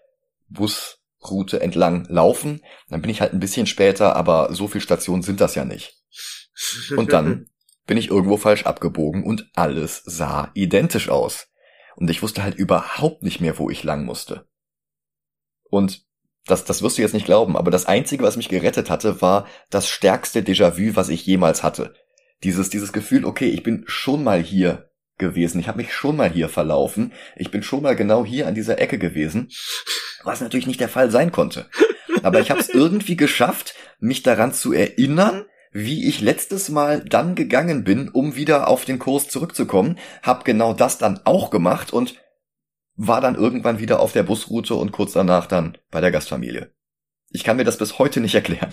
Busroute 0.49 1.61
entlang 1.61 2.07
laufen. 2.09 2.63
Dann 2.89 3.01
bin 3.01 3.11
ich 3.11 3.21
halt 3.21 3.33
ein 3.33 3.41
bisschen 3.41 3.67
später, 3.67 4.17
aber 4.17 4.53
so 4.53 4.69
viel 4.69 4.81
Stationen 4.81 5.23
sind 5.23 5.41
das 5.41 5.55
ja 5.55 5.65
nicht. 5.65 5.96
Und 6.97 7.13
dann 7.13 7.47
bin 7.87 7.99
ich 7.99 8.11
irgendwo 8.11 8.37
falsch 8.37 8.65
abgebogen 8.65 9.23
und 9.23 9.49
alles 9.55 10.03
sah 10.05 10.51
identisch 10.55 11.09
aus. 11.09 11.49
und 11.95 12.11
ich 12.11 12.23
wusste 12.23 12.43
halt 12.43 12.57
überhaupt 12.57 13.23
nicht 13.23 13.41
mehr, 13.41 13.59
wo 13.59 13.71
ich 13.71 13.85
lang 13.85 14.05
musste. 14.05 14.49
Und 15.71 16.05
das, 16.47 16.65
das 16.65 16.83
wirst 16.83 16.99
du 16.99 17.03
jetzt 17.03 17.15
nicht 17.15 17.27
glauben, 17.27 17.57
aber 17.57 17.71
das 17.71 17.87
Einzige, 17.87 18.23
was 18.23 18.37
mich 18.37 18.49
gerettet 18.49 18.91
hatte, 18.91 19.23
war 19.23 19.47
das 19.71 19.89
stärkste 19.89 20.41
Déjà-vu, 20.43 20.95
was 20.95 21.09
ich 21.09 21.27
jemals 21.27 21.63
hatte. 21.63 21.95
Dieses, 22.45 22.71
dieses 22.71 22.93
Gefühl, 22.93 23.25
okay, 23.25 23.49
ich 23.49 23.63
bin 23.63 23.85
schon 23.87 24.23
mal 24.23 24.43
hier 24.43 24.91
gewesen, 25.19 25.59
ich 25.59 25.69
habe 25.69 25.79
mich 25.79 25.93
schon 25.93 26.17
mal 26.17 26.31
hier 26.31 26.49
verlaufen, 26.49 27.13
ich 27.37 27.51
bin 27.51 27.63
schon 27.63 27.83
mal 27.83 27.97
genau 27.97 28.25
hier 28.25 28.47
an 28.47 28.55
dieser 28.55 28.79
Ecke 28.79 28.99
gewesen, 28.99 29.49
was 30.23 30.41
natürlich 30.41 30.67
nicht 30.67 30.81
der 30.81 30.89
Fall 30.89 31.11
sein 31.11 31.33
konnte. 31.33 31.69
Aber 32.23 32.41
ich 32.41 32.51
habe 32.51 32.61
es 32.61 32.69
irgendwie 32.75 33.17
geschafft, 33.17 33.75
mich 33.99 34.23
daran 34.23 34.53
zu 34.53 34.73
erinnern, 34.73 35.47
wie 35.77 36.09
ich 36.09 36.23
letztes 36.23 36.71
Mal 36.71 37.05
dann 37.05 37.35
gegangen 37.35 37.85
bin, 37.85 38.09
um 38.09 38.35
wieder 38.35 38.69
auf 38.69 38.87
den 38.87 38.99
Kurs 38.99 39.29
zurückzukommen, 39.29 39.99
hab 40.23 40.47
genau 40.47 40.73
das 40.73 40.97
dann 40.97 41.21
auch 41.25 41.51
gemacht 41.51 41.93
und 41.93 42.15
war 42.95 43.21
dann 43.21 43.35
irgendwann 43.35 43.79
wieder 43.79 44.01
auf 44.01 44.13
der 44.13 44.23
Busroute 44.23 44.75
und 44.75 44.91
kurz 44.91 45.13
danach 45.13 45.47
dann 45.47 45.77
bei 45.91 46.01
der 46.01 46.11
Gastfamilie. 46.11 46.73
Ich 47.29 47.45
kann 47.45 47.59
mir 47.59 47.65
das 47.65 47.77
bis 47.77 47.99
heute 47.99 48.21
nicht 48.21 48.35
erklären. 48.35 48.73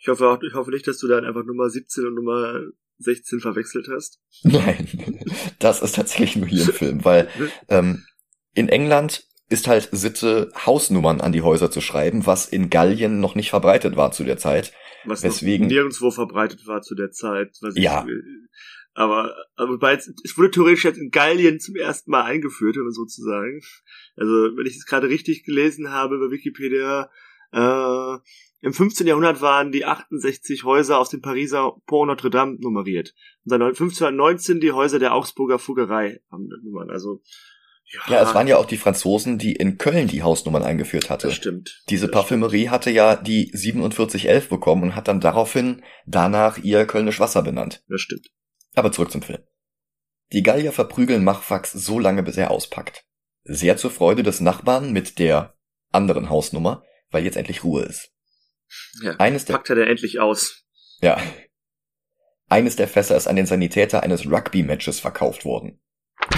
Ich 0.00 0.08
hoffe, 0.08 0.26
auch, 0.26 0.42
ich 0.42 0.54
hoffe 0.54 0.72
nicht, 0.72 0.88
dass 0.88 0.98
du 0.98 1.06
dann 1.06 1.24
einfach 1.24 1.44
Nummer 1.44 1.70
17 1.70 2.06
und 2.06 2.14
Nummer 2.16 2.60
16 2.98 3.38
verwechselt 3.38 3.86
hast. 3.88 4.20
Nein, 4.42 5.22
das 5.60 5.80
ist 5.80 5.94
tatsächlich 5.94 6.34
nur 6.34 6.48
hier 6.48 6.62
im 6.62 6.72
Film, 6.72 7.04
weil 7.04 7.28
ähm, 7.68 8.04
in 8.52 8.68
England 8.68 9.28
ist 9.48 9.68
halt 9.68 9.90
Sitte, 9.92 10.50
Hausnummern 10.66 11.20
an 11.20 11.32
die 11.32 11.42
Häuser 11.42 11.70
zu 11.70 11.80
schreiben, 11.80 12.26
was 12.26 12.46
in 12.46 12.68
Gallien 12.68 13.20
noch 13.20 13.36
nicht 13.36 13.50
verbreitet 13.50 13.96
war 13.96 14.10
zu 14.10 14.24
der 14.24 14.38
Zeit. 14.38 14.72
Was 15.04 15.22
weswegen 15.22 15.66
nirgendwo 15.68 16.10
verbreitet 16.10 16.66
war 16.66 16.82
zu 16.82 16.94
der 16.94 17.10
Zeit. 17.10 17.56
ja. 17.74 18.04
Ich, 18.06 18.14
aber, 18.94 19.36
aber 19.54 19.74
wobei 19.74 19.94
es, 19.94 20.12
es 20.24 20.36
wurde 20.36 20.50
theoretisch 20.50 20.84
jetzt 20.84 20.98
in 20.98 21.10
Gallien 21.10 21.60
zum 21.60 21.76
ersten 21.76 22.10
Mal 22.10 22.24
eingeführt, 22.24 22.76
oder 22.76 22.90
sozusagen. 22.90 23.60
Also, 24.16 24.32
wenn 24.56 24.66
ich 24.66 24.74
es 24.74 24.86
gerade 24.86 25.08
richtig 25.08 25.44
gelesen 25.44 25.90
habe 25.90 26.18
bei 26.18 26.32
Wikipedia, 26.32 27.08
äh, 27.52 28.18
im 28.60 28.72
15. 28.72 29.06
Jahrhundert 29.06 29.40
waren 29.40 29.70
die 29.70 29.84
68 29.84 30.64
Häuser 30.64 30.98
aus 30.98 31.10
dem 31.10 31.20
Pariser 31.20 31.76
Pont 31.86 32.08
Notre 32.08 32.28
Dame 32.28 32.56
nummeriert. 32.58 33.14
Und 33.44 33.50
seit 33.50 33.62
1519 33.62 34.58
die 34.58 34.72
Häuser 34.72 34.98
der 34.98 35.14
Augsburger 35.14 35.60
Fuggerei 35.60 36.20
haben 36.32 36.48
Nummern. 36.64 36.90
Also, 36.90 37.22
ja. 37.90 38.00
ja, 38.14 38.22
es 38.22 38.34
waren 38.34 38.46
ja 38.46 38.58
auch 38.58 38.66
die 38.66 38.76
Franzosen, 38.76 39.38
die 39.38 39.52
in 39.52 39.78
Köln 39.78 40.08
die 40.08 40.22
Hausnummern 40.22 40.62
eingeführt 40.62 41.08
hatte. 41.08 41.28
Das 41.28 41.36
stimmt. 41.36 41.82
Diese 41.88 42.06
das 42.06 42.12
Parfümerie 42.12 42.60
stimmt. 42.60 42.70
hatte 42.70 42.90
ja 42.90 43.16
die 43.16 43.50
4711 43.54 44.48
bekommen 44.48 44.82
und 44.82 44.94
hat 44.94 45.08
dann 45.08 45.20
daraufhin 45.20 45.82
danach 46.06 46.58
ihr 46.58 46.86
Kölnisch 46.86 47.20
Wasser 47.20 47.42
benannt. 47.42 47.82
Das 47.88 48.00
stimmt. 48.00 48.28
Aber 48.74 48.92
zurück 48.92 49.10
zum 49.10 49.22
Film. 49.22 49.42
Die 50.32 50.42
Gallier 50.42 50.72
verprügeln 50.72 51.24
Machfax 51.24 51.72
so 51.72 51.98
lange, 51.98 52.22
bis 52.22 52.36
er 52.36 52.50
auspackt. 52.50 53.06
Sehr 53.44 53.78
zur 53.78 53.90
Freude 53.90 54.22
des 54.22 54.40
Nachbarn 54.40 54.92
mit 54.92 55.18
der 55.18 55.56
anderen 55.90 56.28
Hausnummer, 56.28 56.84
weil 57.10 57.24
jetzt 57.24 57.38
endlich 57.38 57.64
Ruhe 57.64 57.82
ist. 57.82 58.12
Ja, 59.02 59.12
Eines 59.16 59.46
der, 59.46 59.54
packt 59.54 59.70
er 59.70 59.76
der 59.76 59.86
endlich 59.86 60.20
aus. 60.20 60.66
Ja. 61.00 61.18
Eines 62.48 62.76
der 62.76 62.88
Fässer 62.88 63.16
ist 63.16 63.26
an 63.26 63.36
den 63.36 63.46
Sanitäter 63.46 64.02
eines 64.02 64.26
Rugby-Matches 64.26 65.00
verkauft 65.00 65.46
worden. 65.46 65.80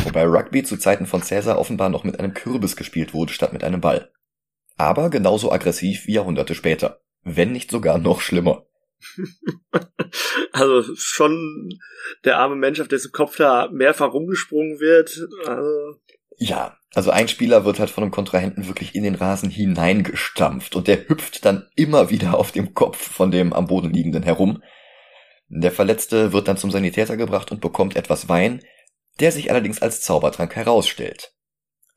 Wobei 0.04 0.24
Rugby 0.24 0.62
zu 0.62 0.76
Zeiten 0.76 1.06
von 1.06 1.20
Caesar 1.20 1.58
offenbar 1.58 1.88
noch 1.88 2.04
mit 2.04 2.18
einem 2.18 2.34
Kürbis 2.34 2.76
gespielt 2.76 3.14
wurde 3.14 3.32
statt 3.32 3.52
mit 3.52 3.64
einem 3.64 3.80
Ball. 3.80 4.10
Aber 4.76 5.10
genauso 5.10 5.52
aggressiv 5.52 6.06
wie 6.06 6.14
Jahrhunderte 6.14 6.54
später. 6.54 7.00
Wenn 7.22 7.52
nicht 7.52 7.70
sogar 7.70 7.98
noch 7.98 8.20
schlimmer. 8.20 8.66
also 10.52 10.82
schon 10.96 11.78
der 12.24 12.38
arme 12.38 12.56
Mensch, 12.56 12.80
auf 12.80 12.88
dessen 12.88 13.12
Kopf 13.12 13.36
da 13.36 13.68
mehrfach 13.72 14.12
rumgesprungen 14.12 14.80
wird. 14.80 15.26
Also. 15.46 16.00
Ja, 16.38 16.76
also 16.94 17.10
ein 17.10 17.28
Spieler 17.28 17.64
wird 17.64 17.78
halt 17.78 17.90
von 17.90 18.04
einem 18.04 18.10
Kontrahenten 18.10 18.66
wirklich 18.66 18.94
in 18.94 19.04
den 19.04 19.14
Rasen 19.14 19.50
hineingestampft 19.50 20.74
und 20.74 20.88
der 20.88 21.08
hüpft 21.08 21.44
dann 21.44 21.68
immer 21.76 22.10
wieder 22.10 22.38
auf 22.38 22.50
dem 22.50 22.74
Kopf 22.74 22.96
von 22.96 23.30
dem 23.30 23.52
am 23.52 23.66
Boden 23.66 23.92
liegenden 23.92 24.22
herum. 24.22 24.62
Der 25.48 25.72
Verletzte 25.72 26.32
wird 26.32 26.48
dann 26.48 26.56
zum 26.56 26.70
Sanitäter 26.70 27.16
gebracht 27.16 27.50
und 27.50 27.60
bekommt 27.60 27.96
etwas 27.96 28.28
Wein, 28.28 28.62
der 29.20 29.32
sich 29.32 29.50
allerdings 29.50 29.82
als 29.82 30.00
Zaubertrank 30.00 30.56
herausstellt. 30.56 31.34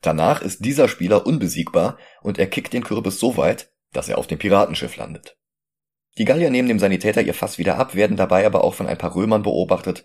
Danach 0.00 0.42
ist 0.42 0.64
dieser 0.64 0.88
Spieler 0.88 1.26
unbesiegbar 1.26 1.98
und 2.22 2.38
er 2.38 2.46
kickt 2.46 2.72
den 2.72 2.84
Kürbis 2.84 3.18
so 3.18 3.36
weit, 3.36 3.72
dass 3.92 4.08
er 4.08 4.18
auf 4.18 4.26
dem 4.26 4.38
Piratenschiff 4.38 4.96
landet. 4.96 5.38
Die 6.18 6.24
Gallier 6.24 6.50
nehmen 6.50 6.68
dem 6.68 6.78
Sanitäter 6.78 7.22
ihr 7.22 7.34
Fass 7.34 7.58
wieder 7.58 7.78
ab, 7.78 7.94
werden 7.94 8.16
dabei 8.16 8.46
aber 8.46 8.62
auch 8.62 8.74
von 8.74 8.86
ein 8.86 8.98
paar 8.98 9.14
Römern 9.14 9.42
beobachtet 9.42 10.04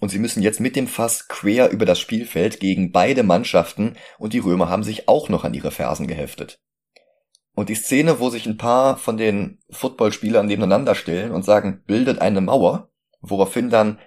und 0.00 0.08
sie 0.08 0.18
müssen 0.18 0.42
jetzt 0.42 0.60
mit 0.60 0.76
dem 0.76 0.88
Fass 0.88 1.28
quer 1.28 1.70
über 1.70 1.84
das 1.84 2.00
Spielfeld 2.00 2.58
gegen 2.58 2.90
beide 2.90 3.22
Mannschaften 3.22 3.96
und 4.18 4.32
die 4.32 4.38
Römer 4.38 4.68
haben 4.68 4.82
sich 4.82 5.08
auch 5.08 5.28
noch 5.28 5.44
an 5.44 5.54
ihre 5.54 5.70
Fersen 5.70 6.08
geheftet. 6.08 6.60
Und 7.54 7.68
die 7.68 7.76
Szene, 7.76 8.18
wo 8.18 8.30
sich 8.30 8.46
ein 8.46 8.56
paar 8.56 8.96
von 8.96 9.16
den 9.16 9.60
Footballspielern 9.70 10.46
nebeneinander 10.46 10.96
stellen 10.96 11.30
und 11.30 11.44
sagen, 11.44 11.84
bildet 11.86 12.20
eine 12.20 12.40
Mauer, 12.40 12.90
woraufhin 13.20 13.70
dann 13.70 14.00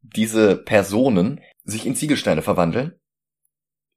diese 0.00 0.56
Personen 0.56 1.40
sich 1.70 1.86
in 1.86 1.94
Ziegelsteine 1.94 2.42
verwandeln, 2.42 2.94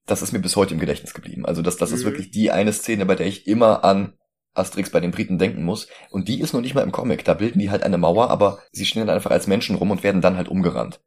das 0.05 0.21
ist 0.21 0.33
mir 0.33 0.39
bis 0.39 0.55
heute 0.55 0.73
im 0.73 0.79
Gedächtnis 0.79 1.13
geblieben. 1.13 1.45
Also 1.45 1.61
das, 1.61 1.77
das 1.77 1.91
mhm. 1.91 1.95
ist 1.95 2.05
wirklich 2.05 2.31
die 2.31 2.51
eine 2.51 2.73
Szene, 2.73 3.05
bei 3.05 3.15
der 3.15 3.27
ich 3.27 3.47
immer 3.47 3.83
an 3.83 4.17
Asterix 4.53 4.89
bei 4.89 4.99
den 4.99 5.11
Briten 5.11 5.37
denken 5.37 5.63
muss. 5.63 5.87
Und 6.09 6.27
die 6.27 6.41
ist 6.41 6.53
noch 6.53 6.61
nicht 6.61 6.75
mal 6.75 6.81
im 6.81 6.91
Comic. 6.91 7.23
Da 7.23 7.33
bilden 7.33 7.59
die 7.59 7.69
halt 7.69 7.83
eine 7.83 7.97
Mauer, 7.97 8.29
aber 8.29 8.61
sie 8.71 8.85
stehen 8.85 9.07
dann 9.07 9.15
einfach 9.15 9.31
als 9.31 9.47
Menschen 9.47 9.75
rum 9.75 9.91
und 9.91 10.03
werden 10.03 10.21
dann 10.21 10.35
halt 10.35 10.49
umgerannt. 10.49 11.01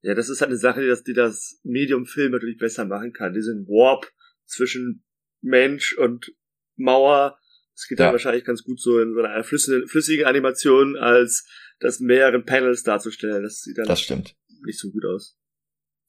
Ja, 0.00 0.14
das 0.14 0.30
ist 0.30 0.40
halt 0.40 0.50
eine 0.50 0.58
Sache, 0.58 0.80
die 0.80 0.88
das, 0.88 1.02
die 1.02 1.12
das 1.12 1.60
Medium-Film 1.64 2.32
natürlich 2.32 2.58
besser 2.58 2.86
machen 2.86 3.12
kann. 3.12 3.34
Diesen 3.34 3.66
Warp 3.66 4.10
zwischen 4.46 5.04
Mensch 5.42 5.96
und 5.98 6.32
Mauer. 6.76 7.38
Das 7.74 7.86
geht 7.86 7.98
ja. 7.98 8.06
dann 8.06 8.14
wahrscheinlich 8.14 8.44
ganz 8.44 8.62
gut 8.64 8.80
so 8.80 8.98
in 8.98 9.12
so 9.14 9.20
einer 9.20 9.44
flüssigen, 9.44 9.86
flüssigen 9.88 10.24
Animation, 10.24 10.96
als 10.96 11.46
das 11.80 12.00
in 12.00 12.06
mehreren 12.06 12.44
Panels 12.44 12.82
darzustellen. 12.82 13.42
Das 13.42 13.60
sieht 13.60 13.76
dann 13.76 13.86
das 13.86 14.00
stimmt. 14.00 14.34
nicht 14.64 14.78
so 14.78 14.90
gut 14.90 15.04
aus. 15.04 15.36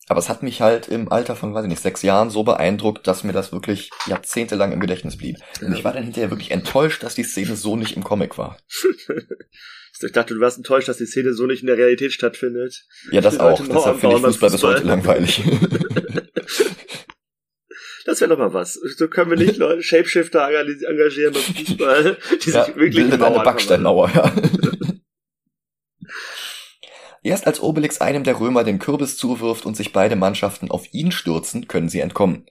Aber 0.07 0.19
es 0.19 0.29
hat 0.29 0.43
mich 0.43 0.61
halt 0.61 0.89
im 0.89 1.11
Alter 1.11 1.35
von, 1.35 1.53
weiß 1.53 1.63
ich 1.63 1.69
nicht, 1.69 1.81
sechs 1.81 2.01
Jahren 2.01 2.29
so 2.29 2.43
beeindruckt, 2.43 3.07
dass 3.07 3.23
mir 3.23 3.31
das 3.31 3.51
wirklich 3.51 3.89
jahrzehntelang 4.05 4.73
im 4.73 4.79
Gedächtnis 4.79 5.17
blieb. 5.17 5.37
Und 5.61 5.71
ja. 5.71 5.77
ich 5.77 5.83
war 5.83 5.93
dann 5.93 6.03
hinterher 6.03 6.29
wirklich 6.29 6.51
enttäuscht, 6.51 7.03
dass 7.03 7.15
die 7.15 7.23
Szene 7.23 7.55
so 7.55 7.75
nicht 7.75 7.95
im 7.95 8.03
Comic 8.03 8.37
war. 8.37 8.57
ich 10.01 10.11
dachte, 10.11 10.33
du 10.33 10.41
warst 10.41 10.57
enttäuscht, 10.57 10.89
dass 10.89 10.97
die 10.97 11.05
Szene 11.05 11.33
so 11.33 11.45
nicht 11.45 11.61
in 11.61 11.67
der 11.67 11.77
Realität 11.77 12.11
stattfindet. 12.11 12.85
Ja, 13.11 13.21
das 13.21 13.39
auch. 13.39 13.59
Deshalb 13.65 13.99
finde 13.99 14.17
ich 14.17 14.21
Fußball, 14.23 14.49
bis 14.49 14.63
heute 14.63 14.83
langweilig. 14.83 15.41
Das 18.05 18.19
wäre 18.19 18.31
doch 18.31 18.37
mal 18.37 18.53
was. 18.53 18.73
So 18.73 19.07
können 19.07 19.29
wir 19.29 19.37
nicht 19.37 19.57
Leute 19.57 19.81
Shapeshifter 19.81 20.49
engagieren 20.49 21.33
beim 21.33 21.41
Fußball, 21.41 22.17
die 22.45 22.49
ja, 22.51 22.65
sich 22.65 22.75
wirklich 22.75 22.95
bildet 22.95 23.21
eine 23.21 23.43
Backsteinmauer, 23.43 24.11
ja. 24.13 24.33
Erst 27.23 27.47
als 27.47 27.61
Obelix 27.61 28.01
einem 28.01 28.25
der 28.25 28.39
Römer 28.39 28.65
den 28.65 28.79
Kürbis 28.79 29.15
zuwirft 29.15 29.65
und 29.65 29.77
sich 29.77 29.93
beide 29.93 30.17
Mannschaften 30.17 30.69
auf 30.69 30.93
ihn 30.93 31.11
stürzen, 31.11 31.69
können 31.69 31.87
sie 31.87 32.01
entkommen. 32.01 32.45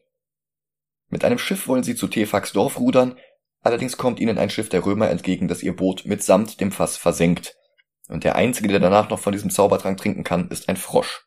Mit 1.08 1.24
einem 1.24 1.38
Schiff 1.38 1.68
wollen 1.68 1.82
sie 1.82 1.94
zu 1.94 2.08
Tefax 2.08 2.52
Dorf 2.52 2.80
rudern, 2.80 3.18
allerdings 3.60 3.98
kommt 3.98 4.18
ihnen 4.18 4.38
ein 4.38 4.48
Schiff 4.48 4.70
der 4.70 4.86
Römer 4.86 5.10
entgegen, 5.10 5.46
das 5.46 5.62
ihr 5.62 5.76
Boot 5.76 6.06
mitsamt 6.06 6.58
dem 6.58 6.72
Fass 6.72 6.96
versenkt. 6.96 7.54
Und 8.08 8.24
der 8.24 8.34
einzige, 8.34 8.68
der 8.68 8.80
danach 8.80 9.10
noch 9.10 9.18
von 9.18 9.32
diesem 9.32 9.50
Zaubertrank 9.50 9.98
trinken 9.98 10.24
kann, 10.24 10.48
ist 10.48 10.70
ein 10.70 10.78
Frosch. 10.78 11.26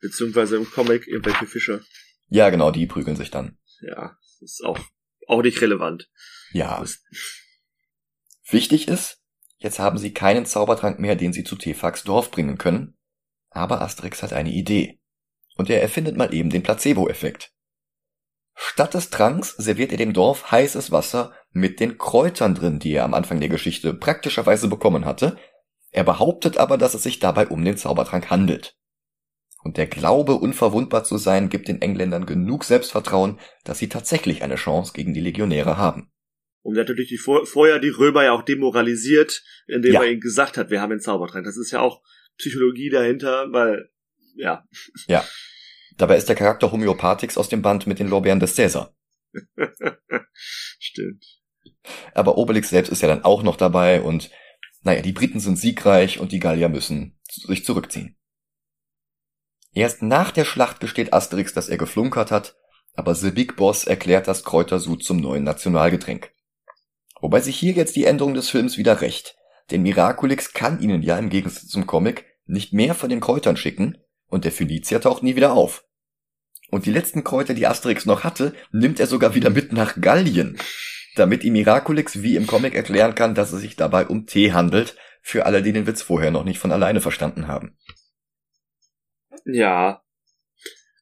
Beziehungsweise 0.00 0.56
im 0.56 0.70
Comic 0.70 1.08
irgendwelche 1.08 1.46
Fische. 1.46 1.84
Ja, 2.28 2.50
genau, 2.50 2.70
die 2.70 2.86
prügeln 2.86 3.16
sich 3.16 3.32
dann. 3.32 3.58
Ja, 3.80 4.16
das 4.20 4.42
ist 4.42 4.64
auch, 4.64 4.78
auch 5.26 5.42
nicht 5.42 5.60
relevant. 5.60 6.08
Ja. 6.52 6.84
Wichtig 8.48 8.86
ist, 8.86 9.20
Jetzt 9.58 9.78
haben 9.78 9.98
sie 9.98 10.12
keinen 10.12 10.46
Zaubertrank 10.46 10.98
mehr, 10.98 11.16
den 11.16 11.32
sie 11.32 11.44
zu 11.44 11.56
Tefax 11.56 12.04
Dorf 12.04 12.30
bringen 12.30 12.58
können. 12.58 12.96
Aber 13.50 13.80
Asterix 13.80 14.22
hat 14.22 14.32
eine 14.32 14.50
Idee. 14.50 15.00
Und 15.56 15.70
er 15.70 15.80
erfindet 15.80 16.16
mal 16.16 16.34
eben 16.34 16.50
den 16.50 16.62
Placebo-Effekt. 16.62 17.52
Statt 18.54 18.94
des 18.94 19.10
Tranks 19.10 19.54
serviert 19.56 19.92
er 19.92 19.98
dem 19.98 20.12
Dorf 20.12 20.50
heißes 20.50 20.90
Wasser 20.90 21.32
mit 21.50 21.80
den 21.80 21.98
Kräutern 21.98 22.54
drin, 22.54 22.78
die 22.78 22.92
er 22.92 23.04
am 23.04 23.14
Anfang 23.14 23.40
der 23.40 23.48
Geschichte 23.48 23.94
praktischerweise 23.94 24.68
bekommen 24.68 25.04
hatte. 25.04 25.38
Er 25.90 26.04
behauptet 26.04 26.58
aber, 26.58 26.76
dass 26.76 26.94
es 26.94 27.02
sich 27.02 27.18
dabei 27.18 27.48
um 27.48 27.64
den 27.64 27.76
Zaubertrank 27.76 28.30
handelt. 28.30 28.76
Und 29.62 29.78
der 29.78 29.86
Glaube, 29.86 30.36
unverwundbar 30.36 31.04
zu 31.04 31.18
sein, 31.18 31.48
gibt 31.48 31.68
den 31.68 31.82
Engländern 31.82 32.24
genug 32.24 32.64
Selbstvertrauen, 32.64 33.40
dass 33.64 33.78
sie 33.78 33.88
tatsächlich 33.88 34.42
eine 34.42 34.56
Chance 34.56 34.92
gegen 34.94 35.12
die 35.12 35.20
Legionäre 35.20 35.76
haben. 35.76 36.12
Und 36.66 36.74
natürlich 36.74 37.08
die 37.08 37.16
vor, 37.16 37.46
vorher 37.46 37.78
die 37.78 37.90
Römer 37.90 38.24
ja 38.24 38.32
auch 38.32 38.42
demoralisiert, 38.42 39.44
indem 39.68 39.92
ja. 39.92 40.02
er 40.02 40.10
ihnen 40.10 40.20
gesagt 40.20 40.56
hat, 40.56 40.68
wir 40.68 40.80
haben 40.80 40.90
den 40.90 40.98
Zaubertrank. 40.98 41.44
Das 41.44 41.56
ist 41.56 41.70
ja 41.70 41.78
auch 41.78 42.02
Psychologie 42.38 42.90
dahinter, 42.90 43.52
weil, 43.52 43.88
ja. 44.34 44.64
Ja. 45.06 45.24
Dabei 45.96 46.16
ist 46.16 46.28
der 46.28 46.34
Charakter 46.34 46.72
Homöopathix 46.72 47.38
aus 47.38 47.48
dem 47.48 47.62
Band 47.62 47.86
mit 47.86 48.00
den 48.00 48.08
Lorbeeren 48.08 48.40
des 48.40 48.56
Cäsar. 48.56 48.96
Stimmt. 50.32 51.24
Aber 52.14 52.36
Obelix 52.36 52.70
selbst 52.70 52.90
ist 52.90 53.00
ja 53.00 53.06
dann 53.06 53.22
auch 53.22 53.44
noch 53.44 53.56
dabei 53.56 54.00
und, 54.00 54.32
naja, 54.82 55.02
die 55.02 55.12
Briten 55.12 55.38
sind 55.38 55.60
siegreich 55.60 56.18
und 56.18 56.32
die 56.32 56.40
Gallier 56.40 56.68
müssen 56.68 57.16
sich 57.30 57.64
zurückziehen. 57.64 58.16
Erst 59.72 60.02
nach 60.02 60.32
der 60.32 60.44
Schlacht 60.44 60.80
gesteht 60.80 61.12
Asterix, 61.12 61.54
dass 61.54 61.68
er 61.68 61.78
geflunkert 61.78 62.32
hat, 62.32 62.56
aber 62.94 63.14
The 63.14 63.30
Big 63.30 63.54
Boss 63.54 63.84
erklärt 63.84 64.26
das 64.26 64.42
Kräutersud 64.42 65.04
zum 65.04 65.18
neuen 65.18 65.44
Nationalgetränk. 65.44 66.34
Wobei 67.20 67.40
sich 67.40 67.56
hier 67.56 67.72
jetzt 67.72 67.96
die 67.96 68.04
Änderung 68.04 68.34
des 68.34 68.50
Films 68.50 68.76
wieder 68.76 69.00
rächt, 69.00 69.36
denn 69.70 69.82
Miraculix 69.82 70.52
kann 70.52 70.80
ihnen 70.80 71.02
ja 71.02 71.18
im 71.18 71.30
Gegensatz 71.30 71.68
zum 71.68 71.86
Comic 71.86 72.24
nicht 72.46 72.72
mehr 72.72 72.94
von 72.94 73.08
den 73.08 73.20
Kräutern 73.20 73.56
schicken 73.56 73.98
und 74.28 74.44
der 74.44 74.52
Phönizier 74.52 75.00
taucht 75.00 75.22
nie 75.22 75.36
wieder 75.36 75.52
auf. 75.52 75.84
Und 76.70 76.86
die 76.86 76.92
letzten 76.92 77.24
Kräuter, 77.24 77.54
die 77.54 77.66
Asterix 77.66 78.06
noch 78.06 78.24
hatte, 78.24 78.54
nimmt 78.72 79.00
er 79.00 79.06
sogar 79.06 79.34
wieder 79.34 79.50
mit 79.50 79.72
nach 79.72 80.00
Gallien, 80.00 80.58
damit 81.14 81.44
ihm 81.44 81.54
Miraculix 81.54 82.22
wie 82.22 82.36
im 82.36 82.46
Comic 82.46 82.74
erklären 82.74 83.14
kann, 83.14 83.34
dass 83.34 83.52
es 83.52 83.60
sich 83.60 83.76
dabei 83.76 84.06
um 84.06 84.26
Tee 84.26 84.52
handelt, 84.52 84.96
für 85.22 85.46
alle, 85.46 85.62
die 85.62 85.72
den 85.72 85.88
Witz 85.88 86.02
vorher 86.02 86.30
noch 86.30 86.44
nicht 86.44 86.60
von 86.60 86.70
alleine 86.70 87.00
verstanden 87.00 87.48
haben. 87.48 87.76
Ja. 89.44 90.02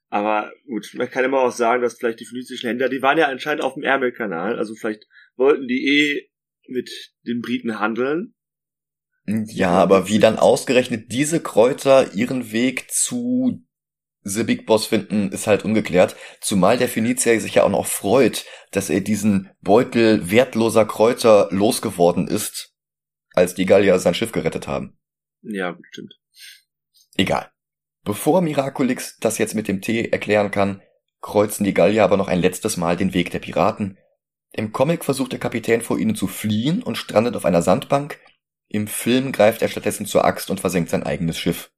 Aber 0.08 0.50
gut, 0.66 0.92
man 0.94 1.10
kann 1.10 1.24
immer 1.24 1.40
auch 1.40 1.52
sagen, 1.52 1.82
dass 1.82 1.98
vielleicht 1.98 2.20
die 2.20 2.24
phönizischen 2.24 2.68
Händler, 2.68 2.88
die 2.88 3.02
waren 3.02 3.18
ja 3.18 3.26
anscheinend 3.26 3.62
auf 3.62 3.74
dem 3.74 3.82
Ärmelkanal, 3.82 4.58
also 4.58 4.74
vielleicht 4.74 5.06
wollten 5.36 5.68
die 5.68 5.86
eh 5.86 6.30
mit 6.66 6.90
den 7.26 7.40
Briten 7.40 7.78
handeln. 7.78 8.34
Ja, 9.26 9.70
aber 9.70 10.08
wie 10.08 10.18
dann 10.18 10.38
ausgerechnet 10.38 11.10
diese 11.12 11.40
Kräuter 11.40 12.14
ihren 12.14 12.52
Weg 12.52 12.90
zu 12.90 13.64
The 14.22 14.44
Big 14.44 14.66
Boss 14.66 14.86
finden, 14.86 15.30
ist 15.32 15.46
halt 15.46 15.64
ungeklärt. 15.64 16.16
Zumal 16.40 16.78
der 16.78 16.88
Phönizier 16.88 17.40
sich 17.40 17.54
ja 17.54 17.64
auch 17.64 17.70
noch 17.70 17.86
freut, 17.86 18.44
dass 18.70 18.90
er 18.90 19.00
diesen 19.00 19.50
Beutel 19.60 20.30
wertloser 20.30 20.86
Kräuter 20.86 21.48
losgeworden 21.50 22.26
ist, 22.26 22.74
als 23.34 23.54
die 23.54 23.66
Gallier 23.66 23.98
sein 23.98 24.14
Schiff 24.14 24.32
gerettet 24.32 24.66
haben. 24.66 24.98
Ja, 25.42 25.78
stimmt. 25.90 26.14
Egal. 27.16 27.50
Bevor 28.02 28.40
Miraculix 28.40 29.18
das 29.18 29.38
jetzt 29.38 29.54
mit 29.54 29.68
dem 29.68 29.80
Tee 29.80 30.08
erklären 30.08 30.50
kann, 30.50 30.82
kreuzen 31.20 31.64
die 31.64 31.74
Gallier 31.74 32.04
aber 32.04 32.16
noch 32.16 32.28
ein 32.28 32.40
letztes 32.40 32.76
Mal 32.76 32.96
den 32.96 33.14
Weg 33.14 33.30
der 33.30 33.38
Piraten. 33.38 33.98
Im 34.56 34.70
Comic 34.70 35.04
versucht 35.04 35.32
der 35.32 35.40
Kapitän 35.40 35.80
vor 35.80 35.98
ihnen 35.98 36.14
zu 36.14 36.28
fliehen 36.28 36.80
und 36.80 36.96
strandet 36.96 37.34
auf 37.34 37.44
einer 37.44 37.60
Sandbank. 37.60 38.20
Im 38.68 38.86
Film 38.86 39.32
greift 39.32 39.62
er 39.62 39.68
stattdessen 39.68 40.06
zur 40.06 40.24
Axt 40.24 40.48
und 40.48 40.60
versenkt 40.60 40.90
sein 40.90 41.02
eigenes 41.02 41.40
Schiff. 41.40 41.72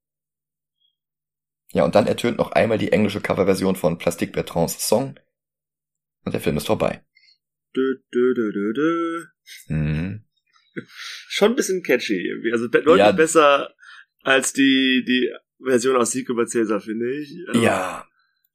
Ja, 1.73 1.85
und 1.85 1.95
dann 1.95 2.07
ertönt 2.07 2.37
noch 2.37 2.53
einmal 2.53 2.77
die 2.77 2.93
englische 2.93 3.23
Coverversion 3.23 3.77
von 3.77 3.97
Plastic 3.97 4.33
Bertrands 4.33 4.87
Song 4.87 5.19
und 6.27 6.33
der 6.33 6.41
Film 6.43 6.59
ist 6.59 6.67
vorbei. 6.67 7.03
Dö, 7.75 7.97
dö, 8.13 8.35
dö, 8.35 8.53
dö, 8.53 8.73
dö. 8.75 9.25
Mhm. 9.69 10.25
Schon 11.29 11.53
ein 11.53 11.57
bisschen 11.57 11.83
catchy 11.83 12.29
irgendwie. 12.29 12.53
Also 12.53 12.69
deutlich 12.69 12.99
ja, 12.99 13.13
besser 13.13 13.75
als 14.23 14.53
die, 14.53 15.03
die 15.09 15.33
Version 15.65 15.97
aus 15.97 16.11
Sieg 16.11 16.29
über 16.29 16.47
Cäsar, 16.47 16.83
finde 16.83 17.11
ich. 17.11 17.35
Also, 17.49 17.63
ja. 17.63 18.07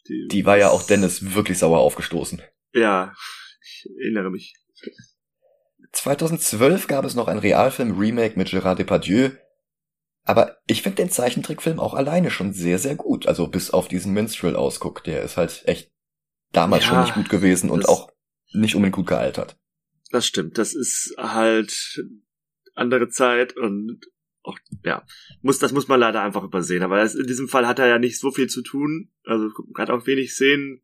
Die, 0.07 0.27
die 0.27 0.45
war 0.45 0.59
ja 0.59 0.69
auch 0.69 0.85
Dennis 0.85 1.33
wirklich 1.33 1.57
sauer 1.57 1.79
aufgestoßen. 1.79 2.39
Ja, 2.73 3.15
ich 3.61 3.87
erinnere 3.99 4.29
mich. 4.29 4.55
2012 5.91 6.87
gab 6.87 7.05
es 7.05 7.15
noch 7.15 7.27
ein 7.27 7.39
Realfilm-Remake 7.39 8.37
mit 8.37 8.49
Gérard 8.49 8.75
Depardieu. 8.75 9.31
Aber 10.23 10.57
ich 10.67 10.81
finde 10.81 10.97
den 10.97 11.09
Zeichentrickfilm 11.09 11.79
auch 11.79 11.93
alleine 11.93 12.29
schon 12.29 12.53
sehr, 12.53 12.79
sehr 12.79 12.95
gut. 12.95 13.27
Also 13.27 13.47
bis 13.47 13.71
auf 13.71 13.87
diesen 13.87 14.13
Minstrel-Ausguck. 14.13 15.03
Der 15.03 15.23
ist 15.23 15.37
halt 15.37 15.63
echt 15.65 15.91
damals 16.51 16.83
ja, 16.83 16.89
schon 16.89 17.01
nicht 17.01 17.15
gut 17.15 17.29
gewesen 17.29 17.69
und 17.69 17.89
auch 17.89 18.11
nicht 18.53 18.75
unbedingt 18.75 18.95
gut 18.95 19.07
gealtert. 19.07 19.57
Das 20.11 20.25
stimmt. 20.25 20.57
Das 20.57 20.73
ist 20.73 21.15
halt 21.17 22.03
andere 22.75 23.09
Zeit 23.09 23.57
und 23.57 24.01
auch, 24.43 24.57
ja, 24.83 25.05
muss, 25.41 25.59
das 25.59 25.71
muss 25.71 25.87
man 25.87 25.99
leider 25.99 26.21
einfach 26.21 26.43
übersehen. 26.43 26.83
Aber 26.83 26.97
das, 26.97 27.15
in 27.15 27.27
diesem 27.27 27.47
Fall 27.47 27.67
hat 27.67 27.79
er 27.79 27.87
ja 27.87 27.99
nicht 27.99 28.19
so 28.19 28.31
viel 28.31 28.47
zu 28.47 28.61
tun. 28.61 29.11
Also 29.25 29.49
hat 29.77 29.89
auch 29.89 30.05
wenig 30.07 30.33
Szenen. 30.33 30.81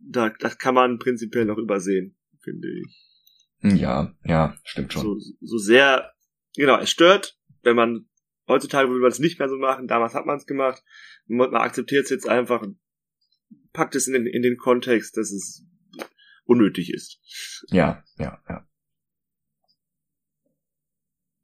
Da, 0.00 0.30
das 0.30 0.58
kann 0.58 0.74
man 0.74 0.98
prinzipiell 0.98 1.44
noch 1.44 1.58
übersehen, 1.58 2.16
finde 2.40 2.68
ich. 2.68 2.86
Ja, 3.62 4.14
ja, 4.24 4.56
stimmt 4.64 4.92
schon. 4.92 5.02
So, 5.02 5.18
so 5.40 5.58
sehr, 5.58 6.12
genau, 6.56 6.78
es 6.78 6.90
stört, 6.90 7.38
wenn 7.62 7.76
man 7.76 8.08
heutzutage 8.50 8.88
würde 8.88 9.00
man 9.00 9.12
es 9.12 9.18
nicht 9.18 9.38
mehr 9.38 9.48
so 9.48 9.56
machen, 9.56 9.86
damals 9.86 10.14
hat 10.14 10.26
man 10.26 10.36
es 10.36 10.46
gemacht. 10.46 10.82
Man, 11.26 11.54
akzeptiert 11.54 12.04
es 12.04 12.10
jetzt 12.10 12.28
einfach, 12.28 12.66
packt 13.72 13.94
es 13.94 14.06
in 14.06 14.12
den, 14.12 14.26
in 14.26 14.42
den 14.42 14.56
Kontext, 14.56 15.16
dass 15.16 15.30
es 15.30 15.64
unnötig 16.44 16.92
ist. 16.92 17.20
Ja, 17.68 18.04
ja, 18.18 18.42
ja. 18.48 18.68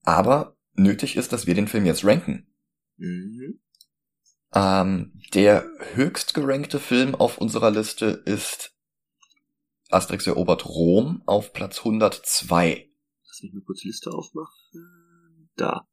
Aber 0.02 0.56
nötig 0.74 1.16
ist, 1.16 1.32
dass 1.32 1.46
wir 1.46 1.54
den 1.54 1.68
Film 1.68 1.86
jetzt 1.86 2.04
ranken. 2.04 2.46
Mhm. 2.96 3.60
Ähm, 4.54 5.12
der 5.34 5.68
höchst 5.94 6.34
gerankte 6.34 6.78
Film 6.78 7.14
auf 7.14 7.38
unserer 7.38 7.70
Liste 7.70 8.22
ist 8.24 8.74
Asterix 9.90 10.26
erobert 10.26 10.66
Rom 10.66 11.22
auf 11.26 11.52
Platz 11.52 11.78
102. 11.78 12.90
Lass 13.26 13.42
mich 13.42 13.52
mal 13.52 13.62
kurz 13.64 13.80
die 13.80 13.88
Liste 13.88 14.10
aufmachen. 14.10 15.50
Da. 15.56 15.88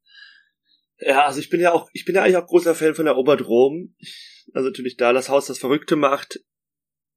Ja, 0.98 1.26
also 1.26 1.40
ich 1.40 1.50
bin 1.50 1.60
ja 1.60 1.72
auch, 1.72 1.88
ich 1.92 2.04
bin 2.04 2.14
ja 2.14 2.22
eigentlich 2.22 2.36
auch 2.36 2.46
großer 2.46 2.74
Fan 2.74 2.94
von 2.94 3.06
erobert 3.06 3.46
Rom. 3.46 3.94
Also 4.52 4.68
natürlich 4.68 4.96
da 4.96 5.12
das 5.12 5.28
Haus 5.28 5.46
das 5.46 5.58
Verrückte 5.58 5.96
macht. 5.96 6.40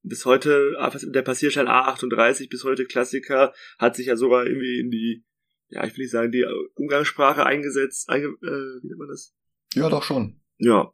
Bis 0.03 0.25
heute, 0.25 0.75
der 1.13 1.21
Passierschein 1.21 1.67
A38 1.67 2.49
bis 2.49 2.63
heute 2.63 2.85
Klassiker, 2.85 3.53
hat 3.77 3.95
sich 3.95 4.07
ja 4.07 4.15
sogar 4.15 4.45
irgendwie 4.45 4.79
in 4.79 4.89
die 4.89 5.25
ja, 5.69 5.85
ich 5.85 5.93
will 5.93 6.03
nicht 6.03 6.11
sagen, 6.11 6.31
die 6.31 6.45
Umgangssprache 6.75 7.45
eingesetzt, 7.45 8.09
einge, 8.09 8.27
äh, 8.27 8.81
wie 8.81 8.87
nennt 8.87 8.99
man 8.99 9.09
das? 9.09 9.33
Ja, 9.73 9.89
doch 9.89 10.03
schon. 10.03 10.41
Ja. 10.57 10.93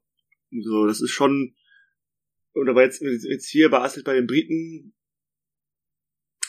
So, 0.62 0.86
das 0.86 1.02
ist 1.02 1.12
schon, 1.12 1.56
und 2.54 2.70
aber 2.70 2.84
jetzt, 2.84 3.02
jetzt 3.02 3.50
hier 3.50 3.70
bei 3.70 3.80
Asset 3.80 4.04
bei 4.04 4.14
den 4.14 4.28
Briten, 4.28 4.94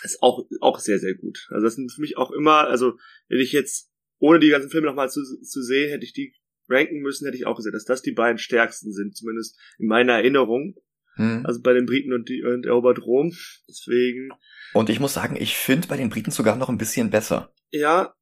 ist 0.02 0.22
auch, 0.22 0.46
auch 0.60 0.78
sehr, 0.78 0.98
sehr 0.98 1.14
gut. 1.14 1.48
Also 1.50 1.64
das 1.64 1.76
sind 1.76 1.90
für 1.90 2.00
mich 2.00 2.16
auch 2.16 2.30
immer, 2.30 2.68
also, 2.68 2.98
wenn 3.28 3.40
ich 3.40 3.52
jetzt, 3.52 3.90
ohne 4.18 4.38
die 4.38 4.50
ganzen 4.50 4.70
Filme 4.70 4.86
nochmal 4.86 5.10
zu, 5.10 5.22
zu 5.22 5.62
sehen, 5.62 5.90
hätte 5.90 6.04
ich 6.04 6.12
die 6.12 6.34
ranken 6.68 7.00
müssen, 7.00 7.26
hätte 7.26 7.36
ich 7.36 7.46
auch 7.46 7.56
gesagt, 7.56 7.74
dass 7.74 7.84
das 7.84 8.02
die 8.02 8.12
beiden 8.12 8.38
stärksten 8.38 8.92
sind, 8.92 9.16
zumindest 9.16 9.58
in 9.78 9.86
meiner 9.86 10.14
Erinnerung. 10.14 10.74
Hm. 11.16 11.44
Also 11.46 11.60
bei 11.62 11.72
den 11.72 11.86
Briten 11.86 12.12
und, 12.12 12.28
die, 12.28 12.42
und 12.42 12.66
erobert 12.66 13.00
Rom. 13.00 13.32
Deswegen. 13.68 14.30
Und 14.72 14.90
ich 14.90 15.00
muss 15.00 15.14
sagen, 15.14 15.36
ich 15.38 15.56
finde 15.56 15.88
bei 15.88 15.96
den 15.96 16.10
Briten 16.10 16.30
sogar 16.30 16.56
noch 16.56 16.68
ein 16.68 16.78
bisschen 16.78 17.10
besser. 17.10 17.52
Ja. 17.70 18.14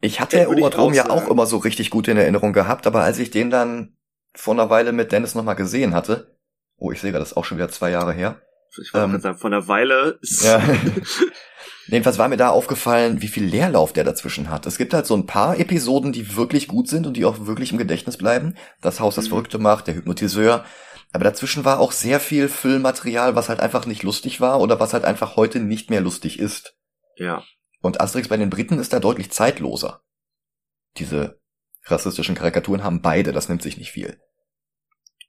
Ich 0.00 0.20
hatte 0.20 0.38
erobert 0.38 0.78
Rom 0.78 0.94
ja 0.94 1.10
auch 1.10 1.28
immer 1.28 1.46
so 1.46 1.56
richtig 1.56 1.90
gut 1.90 2.06
in 2.08 2.16
Erinnerung 2.16 2.52
gehabt, 2.52 2.86
aber 2.86 3.02
als 3.02 3.18
ich 3.18 3.30
den 3.30 3.50
dann 3.50 3.97
vor 4.34 4.54
einer 4.54 4.70
Weile 4.70 4.92
mit 4.92 5.12
Dennis 5.12 5.34
nochmal 5.34 5.56
gesehen 5.56 5.94
hatte, 5.94 6.36
oh, 6.76 6.92
ich 6.92 7.00
sehe 7.00 7.12
das 7.12 7.30
ist 7.30 7.36
auch 7.36 7.44
schon 7.44 7.58
wieder 7.58 7.68
zwei 7.68 7.90
Jahre 7.90 8.12
her. 8.12 8.40
Ich 8.80 8.92
wollte 8.94 9.14
ähm, 9.14 9.20
sagen, 9.20 9.38
von 9.38 9.52
einer 9.52 9.66
Weile. 9.66 10.18
Ja. 10.22 10.62
Jedenfalls 11.88 12.18
war 12.18 12.28
mir 12.28 12.36
da 12.36 12.50
aufgefallen, 12.50 13.22
wie 13.22 13.28
viel 13.28 13.44
Leerlauf 13.44 13.92
der 13.92 14.04
dazwischen 14.04 14.50
hat. 14.50 14.66
Es 14.66 14.76
gibt 14.76 14.92
halt 14.92 15.06
so 15.06 15.16
ein 15.16 15.26
paar 15.26 15.58
Episoden, 15.58 16.12
die 16.12 16.36
wirklich 16.36 16.68
gut 16.68 16.88
sind 16.88 17.06
und 17.06 17.16
die 17.16 17.24
auch 17.24 17.46
wirklich 17.46 17.72
im 17.72 17.78
Gedächtnis 17.78 18.18
bleiben. 18.18 18.56
Das 18.82 19.00
Haus, 19.00 19.14
das 19.14 19.26
mhm. 19.26 19.30
Verrückte 19.30 19.58
macht, 19.58 19.86
der 19.86 19.94
Hypnotiseur. 19.94 20.64
Aber 21.12 21.24
dazwischen 21.24 21.64
war 21.64 21.80
auch 21.80 21.92
sehr 21.92 22.20
viel 22.20 22.48
Füllmaterial, 22.48 23.34
was 23.34 23.48
halt 23.48 23.60
einfach 23.60 23.86
nicht 23.86 24.02
lustig 24.02 24.42
war 24.42 24.60
oder 24.60 24.78
was 24.78 24.92
halt 24.92 25.04
einfach 25.04 25.36
heute 25.36 25.60
nicht 25.60 25.88
mehr 25.88 26.02
lustig 26.02 26.38
ist. 26.38 26.76
Ja. 27.16 27.42
Und 27.80 28.00
Asterix 28.00 28.28
bei 28.28 28.36
den 28.36 28.50
Briten 28.50 28.78
ist 28.78 28.92
da 28.92 29.00
deutlich 29.00 29.30
zeitloser. 29.30 30.02
Diese 30.98 31.40
rassistischen 31.90 32.34
Karikaturen 32.34 32.84
haben 32.84 33.02
beide, 33.02 33.32
das 33.32 33.48
nimmt 33.48 33.62
sich 33.62 33.78
nicht 33.78 33.92
viel. 33.92 34.20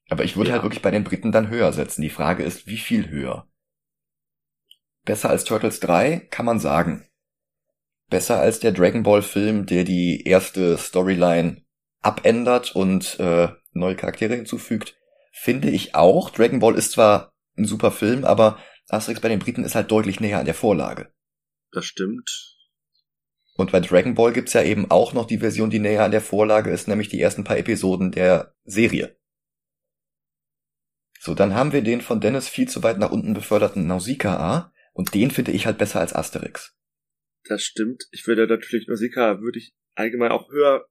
Aber 0.10 0.24
ich 0.24 0.36
würde 0.36 0.50
ja. 0.50 0.54
halt 0.56 0.64
wirklich 0.64 0.82
bei 0.82 0.92
den 0.92 1.04
Briten 1.04 1.32
dann 1.32 1.50
höher 1.50 1.72
setzen. 1.72 2.02
Die 2.02 2.10
Frage 2.10 2.44
ist, 2.44 2.68
wie 2.68 2.78
viel 2.78 3.10
höher? 3.10 3.48
Besser 5.06 5.30
als 5.30 5.44
Turtles 5.44 5.80
3 5.80 6.28
kann 6.32 6.46
man 6.46 6.60
sagen. 6.60 7.08
Besser 8.10 8.40
als 8.40 8.60
der 8.60 8.72
Dragon 8.72 9.04
Ball 9.04 9.22
Film, 9.22 9.66
der 9.66 9.84
die 9.84 10.24
erste 10.24 10.78
Storyline 10.78 11.64
abändert 12.02 12.76
und 12.76 13.20
äh, 13.20 13.50
neue 13.72 13.96
Charaktere 13.96 14.36
hinzufügt, 14.36 14.96
finde 15.32 15.70
ich 15.70 15.96
auch. 15.96 16.32
Dragon 16.32 16.60
Ball 16.60 16.76
ist 16.76 16.92
zwar 16.92 17.32
ein 17.56 17.66
super 17.66 17.92
Film, 17.92 18.26
aber 18.26 18.58
Asterix 18.88 19.22
bei 19.22 19.30
den 19.30 19.40
Briten 19.40 19.64
ist 19.64 19.76
halt 19.76 19.92
deutlich 19.92 20.20
näher 20.20 20.40
an 20.40 20.46
der 20.46 20.56
Vorlage. 20.56 21.14
Das 21.72 21.86
stimmt. 21.86 22.49
Und 23.60 23.74
bei 23.74 23.82
Dragon 23.82 24.16
Ball 24.16 24.32
gibt's 24.32 24.54
ja 24.54 24.64
eben 24.64 24.90
auch 24.90 25.12
noch 25.12 25.26
die 25.26 25.40
Version, 25.40 25.70
die 25.70 25.80
näher 25.80 26.06
an 26.06 26.12
der 26.12 26.22
Vorlage 26.22 26.72
ist, 26.72 26.88
nämlich 26.88 27.10
die 27.10 27.20
ersten 27.20 27.44
paar 27.44 27.58
Episoden 27.58 28.10
der 28.10 28.56
Serie. 28.64 29.18
So, 31.20 31.34
dann 31.34 31.54
haben 31.54 31.74
wir 31.74 31.82
den 31.82 32.00
von 32.00 32.22
Dennis 32.22 32.48
viel 32.48 32.70
zu 32.70 32.84
weit 32.84 33.00
nach 33.00 33.12
unten 33.12 33.34
beförderten 33.34 33.86
Nausicaa 33.86 34.72
und 34.94 35.14
den 35.14 35.30
finde 35.30 35.52
ich 35.52 35.66
halt 35.66 35.78
besser 35.78 36.00
als 36.00 36.16
Asterix. 36.16 36.74
Das 37.50 37.62
stimmt. 37.62 38.06
Ich 38.12 38.26
würde 38.28 38.48
natürlich 38.48 38.88
Nausicaa 38.88 39.42
würde 39.42 39.60
ich 39.60 39.74
allgemein 39.94 40.32
auch 40.32 40.50
höher 40.50 40.86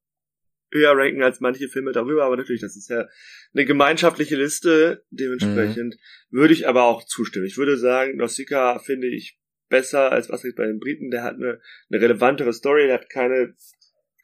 höher 0.70 0.92
ranken 0.94 1.22
als 1.22 1.40
manche 1.40 1.68
Filme 1.68 1.92
darüber, 1.92 2.24
aber 2.24 2.36
natürlich, 2.36 2.60
das 2.60 2.76
ist 2.76 2.90
ja 2.90 3.08
eine 3.54 3.64
gemeinschaftliche 3.64 4.36
Liste, 4.36 5.06
dementsprechend 5.08 5.94
mhm. 5.94 6.36
würde 6.36 6.52
ich 6.52 6.68
aber 6.68 6.84
auch 6.84 7.06
zustimmen. 7.06 7.46
Ich 7.46 7.56
würde 7.56 7.78
sagen, 7.78 8.18
Nausicaa 8.18 8.78
finde 8.78 9.06
ich 9.06 9.37
besser 9.68 10.12
als 10.12 10.28
was 10.28 10.42
bei 10.56 10.66
den 10.66 10.78
Briten, 10.78 11.10
der 11.10 11.22
hat 11.22 11.34
eine, 11.34 11.60
eine 11.90 12.00
relevantere 12.00 12.52
Story, 12.52 12.86
der 12.86 13.00
hat 13.00 13.10
keine 13.10 13.54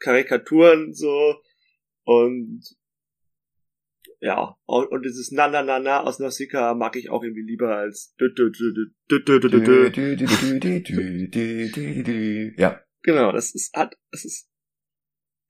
Karikaturen 0.00 0.92
so 0.92 1.40
und 2.04 2.62
ja, 4.20 4.56
und 4.64 5.04
dieses 5.04 5.32
Na 5.32 5.48
Na 5.48 5.62
Na 5.62 5.78
Na 5.78 6.02
aus 6.02 6.18
Nausicaa 6.18 6.74
mag 6.74 6.96
ich 6.96 7.10
auch 7.10 7.22
irgendwie 7.22 7.42
lieber 7.42 7.76
als 7.76 8.14
Ja. 12.56 12.80
Genau, 13.02 13.32
das 13.32 13.54
ist 13.54 13.76
hat, 13.76 13.96
das 14.10 14.24
ist 14.24 14.48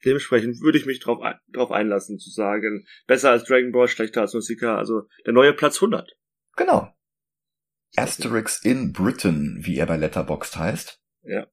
dementsprechend 0.04 0.60
würde 0.60 0.78
ich 0.78 0.86
mich 0.86 1.00
drauf, 1.00 1.18
drauf 1.48 1.70
einlassen 1.70 2.18
zu 2.18 2.30
sagen, 2.30 2.86
besser 3.06 3.30
als 3.30 3.44
Dragon 3.44 3.72
Ball, 3.72 3.88
schlechter 3.88 4.22
als 4.22 4.34
Nausicaa, 4.34 4.76
also 4.76 5.02
der 5.24 5.32
neue 5.32 5.52
Platz 5.52 5.76
100. 5.76 6.16
Genau. 6.56 6.93
Asterix 7.96 8.64
in 8.64 8.92
Britain, 8.92 9.58
wie 9.60 9.78
er 9.78 9.86
bei 9.86 9.96
Letterboxd 9.96 10.56
heißt. 10.56 11.00
Ja. 11.22 11.46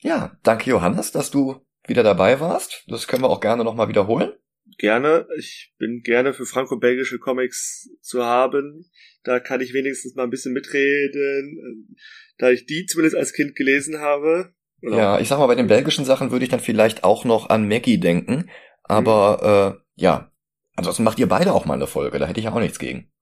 Ja, 0.00 0.38
danke 0.42 0.70
Johannes, 0.70 1.12
dass 1.12 1.30
du 1.30 1.66
wieder 1.86 2.02
dabei 2.02 2.40
warst. 2.40 2.84
Das 2.88 3.06
können 3.06 3.22
wir 3.22 3.30
auch 3.30 3.40
gerne 3.40 3.64
nochmal 3.64 3.88
wiederholen. 3.88 4.32
Gerne. 4.78 5.26
Ich 5.36 5.74
bin 5.78 6.00
gerne 6.02 6.32
für 6.32 6.46
franco-belgische 6.46 7.18
Comics 7.18 7.90
zu 8.00 8.24
haben. 8.24 8.90
Da 9.24 9.40
kann 9.40 9.60
ich 9.60 9.74
wenigstens 9.74 10.14
mal 10.14 10.24
ein 10.24 10.30
bisschen 10.30 10.52
mitreden, 10.52 11.96
da 12.38 12.50
ich 12.50 12.66
die 12.66 12.86
zumindest 12.86 13.16
als 13.16 13.32
Kind 13.32 13.56
gelesen 13.56 13.98
habe. 13.98 14.54
Oder? 14.82 14.96
Ja, 14.96 15.20
ich 15.20 15.28
sag 15.28 15.38
mal, 15.38 15.46
bei 15.46 15.54
den 15.54 15.66
belgischen 15.66 16.04
Sachen 16.04 16.30
würde 16.30 16.44
ich 16.44 16.50
dann 16.50 16.60
vielleicht 16.60 17.04
auch 17.04 17.24
noch 17.24 17.50
an 17.50 17.68
Maggie 17.68 17.98
denken. 17.98 18.50
Aber 18.82 19.76
mhm. 19.76 19.76
äh, 19.76 20.02
ja, 20.02 20.32
ansonsten 20.76 21.04
macht 21.04 21.18
ihr 21.18 21.28
beide 21.28 21.52
auch 21.52 21.66
mal 21.66 21.74
eine 21.74 21.86
Folge, 21.86 22.18
da 22.18 22.26
hätte 22.26 22.40
ich 22.40 22.46
ja 22.46 22.52
auch 22.52 22.60
nichts 22.60 22.78
gegen. 22.78 23.12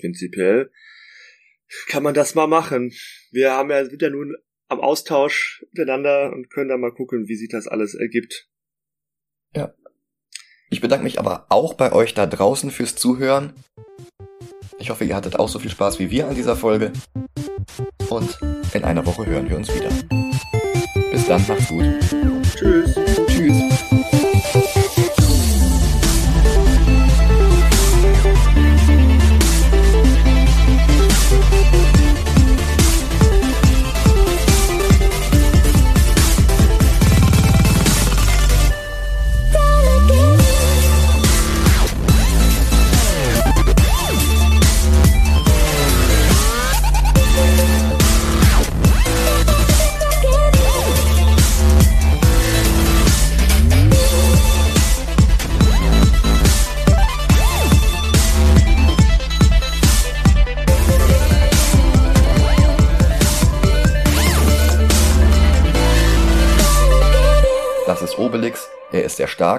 Prinzipiell 0.00 0.72
kann 1.86 2.02
man 2.02 2.14
das 2.14 2.34
mal 2.34 2.46
machen. 2.46 2.92
Wir 3.30 3.52
haben 3.52 3.70
ja, 3.70 3.84
sind 3.84 4.02
ja 4.02 4.10
nun 4.10 4.34
am 4.68 4.80
Austausch 4.80 5.64
miteinander 5.72 6.32
und 6.32 6.50
können 6.50 6.68
dann 6.68 6.80
mal 6.80 6.92
gucken, 6.92 7.28
wie 7.28 7.36
sich 7.36 7.48
das 7.48 7.66
alles 7.66 7.94
ergibt. 7.94 8.48
Ja. 9.54 9.74
Ich 10.70 10.80
bedanke 10.80 11.04
mich 11.04 11.18
aber 11.18 11.46
auch 11.50 11.74
bei 11.74 11.92
euch 11.92 12.14
da 12.14 12.26
draußen 12.26 12.70
fürs 12.70 12.96
Zuhören. 12.96 13.52
Ich 14.78 14.90
hoffe, 14.90 15.04
ihr 15.04 15.14
hattet 15.14 15.38
auch 15.38 15.48
so 15.48 15.58
viel 15.58 15.70
Spaß 15.70 15.98
wie 15.98 16.10
wir 16.10 16.28
an 16.28 16.34
dieser 16.34 16.56
Folge. 16.56 16.92
Und 18.10 18.38
in 18.72 18.84
einer 18.84 19.06
Woche 19.06 19.26
hören 19.26 19.48
wir 19.48 19.56
uns 19.56 19.68
wieder. 19.74 19.90
Bis 21.10 21.26
dann, 21.26 21.46
macht's 21.46 21.68
gut. 21.68 21.84
Tschüss. 22.56 22.94
Tschüss. 22.94 23.23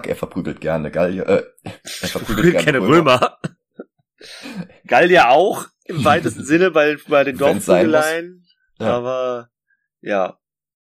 Stark, 0.05 0.07
er 0.07 0.15
verprügelt 0.15 0.61
gerne 0.61 0.91
Gallier, 0.91 1.27
äh, 1.27 1.43
er 1.63 2.07
verprügelt 2.07 2.51
gerne, 2.51 2.63
gerne 2.63 2.79
Römer. 2.79 3.21
Römer. 3.21 3.39
Gallier 4.87 5.29
auch, 5.29 5.65
im 5.85 6.03
weitesten 6.03 6.43
Sinne, 6.45 6.71
bei, 6.71 6.97
bei 7.07 7.23
den 7.23 7.37
Dorfprügeleien. 7.37 8.45
Ja. 8.79 8.97
Aber, 8.97 9.49
ja. 10.01 10.37